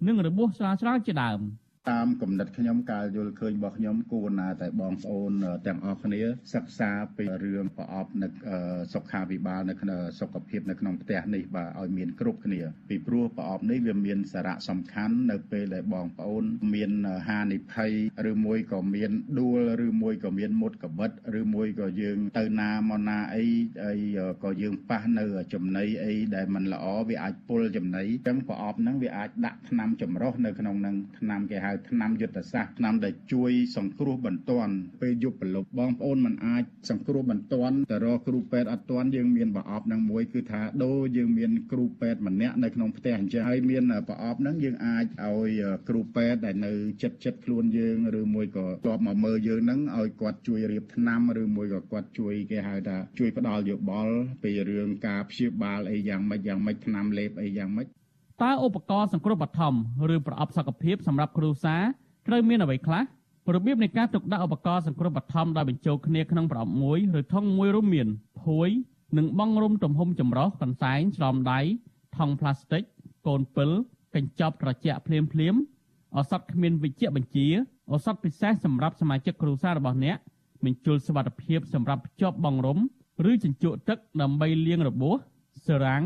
[0.08, 1.40] និងរបួសស្រាលស្រាលជាដើម។
[1.92, 5.32] តាមគំនិតខ្ញុំការយល់ឃើញរបស់ខ្ញុំគួរណាតែបងប្អូន
[5.68, 6.22] ទាំងអស់គ្នា
[6.54, 8.28] សិក្សាពីរឿងប្រអប់នៅ
[8.94, 16.44] សុខាភិបាលនៅក្នុងសុខភាពនៅក្នុងផ្ទះនេះបាទឲ្យមានគ្រប់គ្នាពីព្រោះប្រអប់នេះវាមានសារៈសំខាន់នៅពេលដែលបងប្អូន
[16.76, 16.92] មាន
[17.30, 17.92] ហានិភ័យ
[18.32, 23.46] ឬមួយក៏មានដួលឬមួយក៏មានមុតកបិតឬមួយក៏យើង ទៅណាមកណាអី
[23.86, 23.94] អី
[24.44, 45.50] ក៏យើងប៉ះនៅចំណីអីដែលมันល្អវាអាចពុលចំណីអញ្ចឹងប្រអប់ហ្នឹងវាអាចដាក់ថ្នាំចម្រោះនៅក្នុងហ្នឹងថ្នាំគេហៅថ្នាំយុទ្ធសាស្ត្រថ្នាំដែលជួយសង្គ្រោះបន្ទាន់ពេលយប់ប្រលប់បងប្អូនមិនអាចសង្គ្រោះបន្ទាន់ទៅរកគ្រូពេទ្យអត់ទាន់យើងមានប្រអប់នឹងមួយគឺថាដូរយើងមានគ្រូពេទ្យម្នាក់នៅក្នុងផ្ទះអញ្ចឹងហើយមានប្រអប់ហ្នឹងយើងអាចឲ្យ
[45.90, 46.72] គ្រូពេទ្យដែលនៅ
[47.04, 57.88] ចិត្តចិត្តខ្លួនយើងឬមួយក៏ធ្លាប់មកមើលយើងហ្នឹងឲ្យគាត់ជួយរៀបថ្នាំឬមួយក៏គាត់ជួយគេហៅថាជួយផ្ដល់យោបល់ពីរឿងការព្យាបាលអីយ៉ាងម៉េចយ៉ាងម៉េចថ្នាំលេបអីយ៉ាងម៉េច
[58.44, 59.74] តើឧបករណ៍សង្គ្រោះបឋម
[60.14, 61.84] ឬប្រអប់សុខភាពសម្រាប់គ្រួសារ
[62.28, 63.04] ត្រូវមានអ្វីខ្លះ
[63.56, 68.08] របៀបនៃការទុកដាក់ឧបករណ៍សង្គ្រោះបឋមដោយបញ្ចូលគ្នាក្នុងប្រអប់មួយឬថង់មួយរួមមាន
[68.44, 68.70] ភួយ
[69.18, 71.60] និងបង់រុំទំហំចម្រុះកន្សែងស្រោមដៃ
[72.18, 72.84] ថង់ផ្លាស្ទិក
[73.28, 73.70] កូនពិល
[74.16, 75.56] កញ្ចប់ត្រជាក់ភ្លាមភ្លាម
[76.18, 77.48] ឱសថគ្មានវិជ្ជបញ្ជា
[77.92, 80.18] ឱសថពិសេសសម្រាប់សមាជិកគ្រួសាររបស់អ្នក
[80.66, 82.80] បញ្ជុលសុវត្ថិភាពសម្រាប់ភ្ជាប់បង់រុំ
[83.32, 85.18] ឬជញ្ជក់ទឹកដើម្បីលាងរបួស
[85.68, 86.04] សរាំង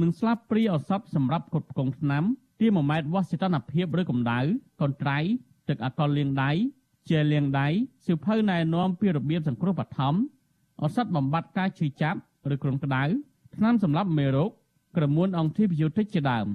[0.00, 2.24] និងស្លាបព្រាឱសថសម្រាប់គ្រប់គ្រងថ្នាំ
[2.60, 4.40] ទា1ម៉ែត្រវាស់សីតុណ្ហភាពឬកម្ដៅ
[4.80, 5.18] កន្ត្រៃ
[5.68, 6.50] ទឹកអាល់កុលលាងដៃ
[7.10, 7.68] ជែលលាងដៃ
[8.06, 10.14] សិភៅណែនាំពីរបៀបសង្គ្រោះបឋម
[10.82, 12.18] ឱសថបំបត្តិការឈឺចាប់
[12.54, 13.04] ឬគ្រុនក្តៅ
[13.56, 14.50] ថ្នាំសម្លាប់មេរោគ
[14.96, 16.46] ក្រមួនអង់ទីប៊ីយោទិកជាដើម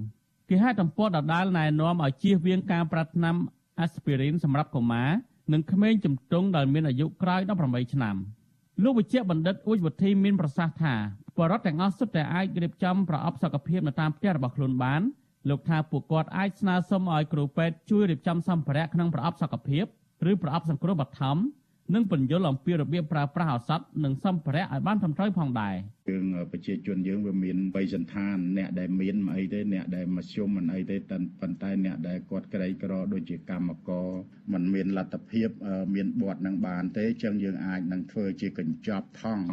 [0.50, 3.32] គេហទំព័រដដាលណែនាំឲ្យជៀសវាងការប្រាថ្នា
[3.80, 5.10] អាស្ពីរីនសម្រាប់កុមារ
[5.54, 8.16] និងក្មេងជំទង់ដែលមានអាយុក្រោយ18ឆ្នាំ
[8.84, 10.96] លោកវិជ្ជបណ្ឌិតអ៊ូចវុធីមានប្រសាសន៍ថា
[11.40, 15.02] បរិវត្តទាំងអស់សុទ្ធតែអាចរៀបចំប្រអប់សុខភាពនៅតាមផ្ទះរបស់ខ្លួនបាន
[15.50, 19.86] លោកថាពួកគាត់អាចស្នើសុំឲ្យគ្រូពេទ្យជួយរៀបចំសម្ភារៈក្នុងប្រអប់សុខភាព
[20.32, 21.38] ឬប្រអប់សង្គ្រោះបឋម
[21.94, 25.76] និងពន្យល់អំពីរបៀបប្រើប្រាស់ឱសថនិងសម្ភារៈឲ្យបានត្រឹមត្រូវផងដែរ
[26.10, 30.98] យើងប្រជាជនយើងវាមានបីសន្តានអ្នកដែលមានមិនអីទេអ្នកដែលមធ្យមមិនអីទេ
[31.42, 34.10] ប៉ុន្តែអ្នកដែលគាត់ក្រីក្រដូចជាកម្មករ
[34.54, 35.50] มันមានលទ្ធភាព
[35.96, 39.44] មានបទនឹងបានទេចឹងយើងអាចនឹងធ្វើជាកញ្ចប់ថង់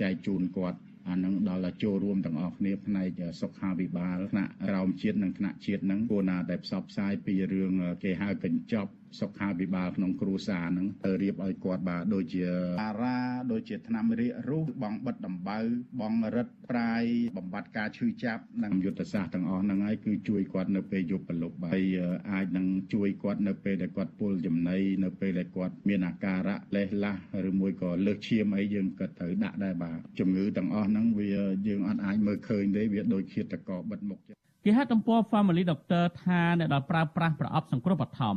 [0.00, 0.78] ចែកជូនគាត់
[1.08, 7.72] អានឹងដល់ចូលរួមទាំងអស់គ្នាផ្នែកសុខាភិបាលថ្នាក់ក្រោមជាតិនិងថ្នាក់ជាតិហ្នឹងគួរណាតែផ្សព្វផ្សាយពីរឿង
[8.02, 8.90] គេហៅកញ្ចប់
[9.20, 12.42] សុខាភិបាលក្នុងគ្រួសារហ្នឹងទៅរៀបឲ្យគាត់បាទដូចជា
[12.82, 13.18] អារ៉ា
[13.52, 15.58] ដូចជាថ្នាំរាករូសបងបិទដំបៅ
[16.00, 17.04] បងរិទ្ធប្រាយ
[17.38, 21.84] បំបត្តិការឈឺចាប់និងយុទ្ធសាស្ត្រទាំងអស់ហ្នឹងហើយគឺជួយគាត់នៅពេលយប់ប្រលប់ហើយ
[22.32, 31.28] អាចនឹងជួយគាត់នៅពេលដែលគាត់ពុលចំណីនៅពេលដែលគាត់មានអាការៈលេះឡាស់ឬមួយក៏លើសឈាមអីយើងក៏ត្រូវដាក់ដែរបាទជំងឺទាំងអស់ហ្នឹងវា
[31.68, 34.18] យើងអត់អាចមើលឃើញទេវាដូចឃាតករបិទមុខ
[34.64, 38.36] គេហទំព័រ Family Doctor ថាអ្នកដែលប្រើប្រាស់ប្រអប់សង្គ្រោះបឋម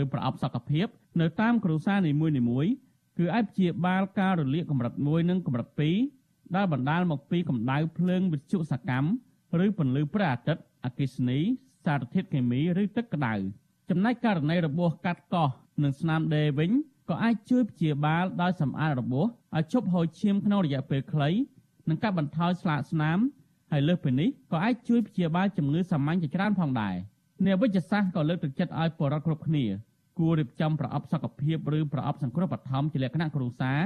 [0.00, 0.86] ឬប្រអប់សុខភាព
[1.20, 2.72] នៅតាមគ្រួសារនីមួយៗ
[3.18, 5.68] គឺអាចព្យាបាលការរលាកកម្រិត1និងកម្រិត
[6.12, 9.08] 2ដែលបណ្ដាលមកពីកម្ដៅភ្លើងវិទ្យុសកម្ម
[9.64, 11.38] ឬពន្លឺព្រះអាទិត្យអគ្គិសនី
[11.84, 13.34] សារធាតុគីមីឬទឹកក្តៅ
[13.90, 15.48] ចំណែកករណីរបួសកាត់កោះ
[15.82, 16.70] និងស្នាមដេរវិញ
[17.10, 19.26] ក៏អាចជួយព្យាបាលដោយសម្អាតរបួស
[19.56, 21.30] ឲ្យជប់ហូរឈាមក្នុងរយៈពេលខ្លី
[21.88, 23.18] និងកាត់បន្ថយស្លាកស្នាម
[23.70, 26.94] ហើយលើសពីនេះក៏អាចជួយព្យាបាលជំងឺសាមញ្ញជាច្រើនផងដែរ។
[27.46, 29.64] អ្នកវិទ្យាសាស្ត្រក៏លើកទឹកចិត្តឲ្យពលរដ្ឋគ្រប់គ្នា
[30.18, 33.80] គួររៀបចំប្រអប់សុខភាពឬប្រអប់សង្គ្រោះបឋមជាលក្ខណៈគ្រួសារ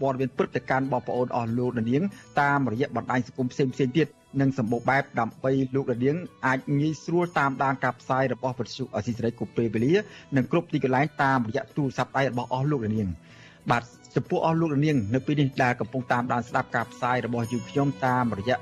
[0.00, 2.02] ព័ត៌មានព្រឹត្តិការណ៍បងប្អូនអស់លោកនាង
[2.40, 4.08] តាមរយៈបណ្ដាញសង្គមផ្សេងៗទៀត
[4.40, 6.16] និងសម្បូរបែបដើម្បីលោករនាង
[6.46, 9.94] អាចងាយស្រួលតាមដានការផ្សាយរបស់វិទ្យុអស៊ីសេរីគ្រប់ពេលវេលា
[10.36, 13.08] និងគ្រប់ទីកន្លែងតាមរយៈទូរស័ព្ទដៃរបស់អស់លោករនាង
[13.70, 13.82] បាទ
[14.16, 18.56] ចំពោះអស់លោករនាងនៅពេលនេះដែលកំពុងតាមដានស្ដាប់ការផ្សាយរបស់យើងខ្ញុំតាមរយៈ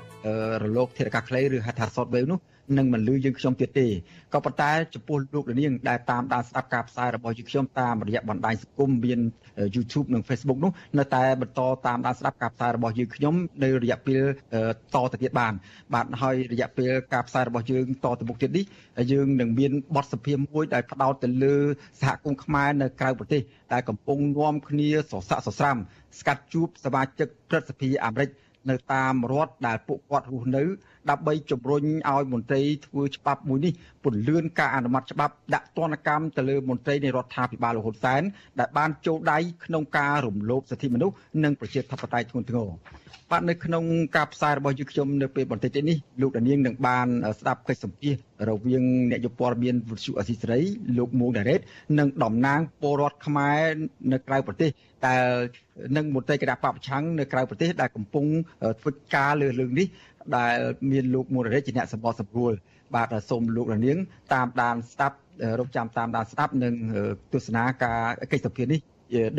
[0.63, 2.39] រលកធាតុអាកាសខ្លីឬហៅថា shortwave នោះ
[2.77, 3.87] នឹងមិនលឺយើងខ្ញុំទៀតទេ
[4.33, 9.19] ក៏ប៉ុន្តែចំពោះលោកលានដែលតាមដានស្ដាប់ការផ្សាយរបស់យើងខ្ញុំតាមរយៈបណ្ដាញសង្គមមាន
[9.75, 14.21] YouTube និង Facebook នោះនៅតែបន្តតាមដានស្ដាប់ការផ្សាយរបស់យើងខ្ញុំនៅរយៈពេល
[14.95, 15.53] តទៅទៀតបាន
[15.93, 18.65] បាទហើយរយៈពេលការផ្សាយរបស់យើងតទៅមុខទៀតនេះ
[19.11, 21.55] យើងនឹងមានបទសភាមួយដែលផ្ដោតទៅលើ
[22.01, 23.41] សហគមន៍ខ្មែរនៅក្រៅប្រទេស
[23.73, 25.77] ដែលកំពុងនាំគ្នាសរស័កសស្រាំ
[26.19, 28.29] ស្កាត់ជួបសមាជិកព្រឹទ្ធសភាអាមេរិក
[28.69, 30.63] នៅតាមរដ្ឋដែលពួកគាត់រស់នៅ
[31.09, 33.73] ដើម្បីជំរុញឲ្យមន្ត្រីធ្វើច្បាប់មួយនេះ
[34.03, 38.21] ពន្លឿនការអនុម័តច្បាប់ដាក់ទណ្ឌកម្មទៅលើមន្ត្រីនៃរដ្ឋាភិបាលលោកហ៊ុនសែន
[38.59, 42.69] ដែលបានចូលដៃក្នុងការរំលោភសិទ្ធិមនុស្សនិងប្រជាធិបតេយ្យធ្ងន់ធ្ងរ
[43.31, 43.83] បាទនៅក្នុង
[44.15, 47.07] ការផ្សាយរបស់យើងខ្ញុំនៅពេលបន្តិចនេះលោកដានៀងនឹងបាន
[47.39, 48.15] ស្ដាប់កិច្ចសម្ភាស
[48.49, 50.59] រវាងអ្នកយុព័ត៌មានវិទ្យុអសីសេរី
[50.97, 51.59] លោកមួងដារ៉េត
[51.99, 53.59] និងតំណាងពលរដ្ឋខ្មែរ
[54.11, 54.69] នៅក្រៅប្រទេស
[55.07, 55.23] ដែល
[55.97, 58.25] និងមន្ត្រីគណៈបពប្រឆាំងនៅក្រៅប្រទេសដែលកំពុង
[58.81, 59.87] ធ្វើការលើរឿងនេះ
[60.37, 60.57] ដែល
[60.91, 62.51] មានលោកមូររ៉េតជាអ្នកសម្បកសម្រួល
[62.95, 63.97] បាទសូមលោករនាង
[64.33, 65.17] តាមដានស្ដាប់
[65.59, 66.73] រកចាំតាមដានស្ដាប់និង
[67.33, 68.01] ទស្សនាការ
[68.31, 68.79] កិច្ចសភានេះ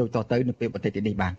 [0.00, 1.34] ដូចតទៅនៅពេលបន្តិចនេះបាទ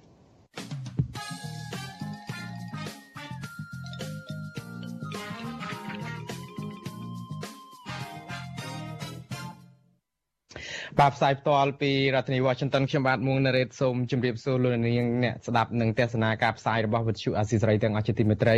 [10.99, 18.57] បាទផ្សាយផ្ទាល់ពីរដ្ឋធានី Washington ខ្ញុំបាទមួងណារ៉េតសូមជម្រាបសួរលោកនាងអ្នកស្ដាប់និងទស្សនាការផ្សាយរបស់វិទ្យុអាស៊ីសេរីទាំងអស់ជាទីមេត្រី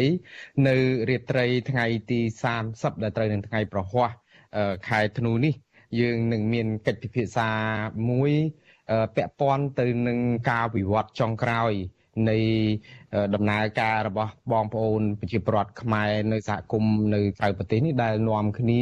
[0.68, 0.76] នៅ
[1.10, 2.20] រាត្រីថ្ងៃទី
[2.62, 4.10] 30ដែលត្រូវនឹងថ្ងៃប្រហ័ស
[4.88, 5.54] ខែធ្នូនេះ
[6.00, 7.50] យើងនឹងមានកិច្ចពិភាក្សា
[8.10, 8.32] មួយ
[9.16, 10.20] ពាក់ព័ន្ធទៅនឹង
[10.50, 11.74] ការវិវត្តចុងក្រោយ
[12.30, 12.38] នៃ
[13.36, 18.82] ដំណើរការរបស់បងប្អូនប្រជាពលរដ្ឋខ្មែរនៅសហគមន៍នៅក្រៅប្រទេសនេះដែលនាំគ្នា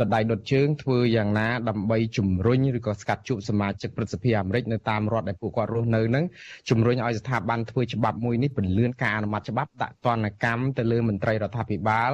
[0.00, 6.24] ដុតដៃដុតជើងធ្វើយ៉ាងណាដើម្បីជំរុញឬក៏ស្កាត់ជួបសមាជិកព្រឹទ្ធសភាអាមេរិកនៅតាមរដ្ឋដែលពួកគាត់រស់នៅនឹង
[6.70, 12.12] ជំរុញឲ្យស្ថាប័នធ្វើច្បាប់មួយនេះពន្លឿនការអនុម័តច្បាប់ដាក់ទណ្ឌកម្មទៅលើមន្ត្រីរដ្ឋាភិបាល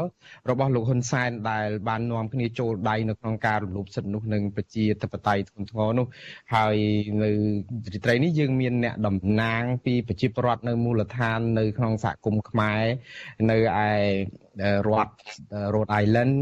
[0.51, 6.07] របស់លោកហ៊ុនសែនដែលបាននាំគ្នាចូលដៃនៅក្នុងការរំលោភសិទ្ធិមនុស្សនិងប្រជាធិបតេយ្យធ្ងន់ធ្ងរនោះ
[6.55, 6.77] ហើយ
[7.23, 7.31] នៅ
[7.93, 12.83] រាត្រីនេះយើងមានអ្នកតំណាងពីប្រជាពលរដ្ឋនៅមូលដ្ឋានននៅក្នុងសហគមន៍ខ្មែរ
[13.51, 13.91] នៅឯ
[14.89, 15.15] រដ្ឋ
[15.73, 16.37] Rhode Island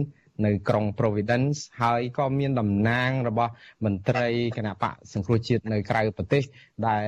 [0.46, 3.52] នៅក្រុង Providence ហើយក៏មានតំណាងរបស់
[3.84, 6.42] មន្ត្រីគណៈបកសង្គ្រោះជាតិនៅក្រៅប្រទេស
[6.88, 7.06] ដែល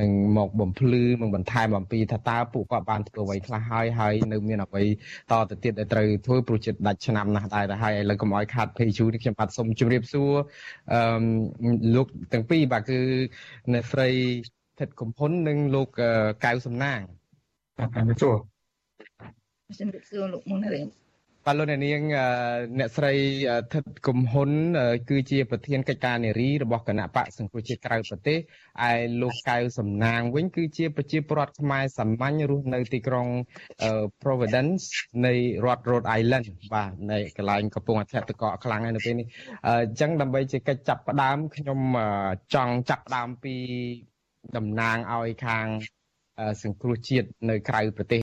[0.00, 4.84] នឹងមកបំភ្លឺមកបន្ថែមអំពីថាតើពួកគាត់បានធ្វើអ្វីខ្លះហើយហើយនៅមានអ្វី
[5.30, 10.32] តទៅទៀតដែលត្រូវធ្វើព្រោះចិត្តដាច់ឆ្នាំណាស់ដែរហើយឥឡូវកុំឲ្យខាត់ភ័យជូរនេះខ្ញុំបាទសូមជម្រាបសួរ
[10.92, 11.00] អឺ
[11.94, 12.98] លោកទាំងពីរបាទគឺ
[13.72, 14.08] អ្នកស្រី
[14.80, 15.88] ថិតកំផុននិងលោក
[16.44, 17.00] កៅសំណាង
[17.78, 18.36] បាទជំរាបសួរ
[19.78, 20.86] ជំរាបសួរលោកមុនរៀង
[21.46, 22.02] បាទលោកអ្នកនាង
[22.78, 23.12] អ្នកស្រី
[23.72, 24.50] ថិតកំហ៊ុន
[25.10, 28.38] គឺជាប្រធានកិច្ចការនារីរបស់គណៈបកសង្គ្រោះជាតិក្រៅប្រទេស
[28.90, 33.26] ឯលោកកៅសំណាងវិញ គឺជាប្រជាពលរដ្ឋខ្មែរសាមញ្ញរស់នៅទីក្រុង
[34.22, 34.82] Providence
[35.26, 39.26] នៃរដ្ឋ Rhode Island បាទនៅកន្លែងកំពង់អធិបតេយ្យខ្លាំងហើយនៅពេលនេះ
[39.66, 41.80] អញ្ចឹងដើម្បីជាកិច្ចចាប់ផ្ដើមខ្ញុំ
[42.54, 43.54] ចង់ចាប់ផ្ដើមពី
[44.56, 45.66] តំណាងឲ្យខាង
[46.62, 48.18] សង្គ្រោះជាតិនៅក្រៅប្រទេស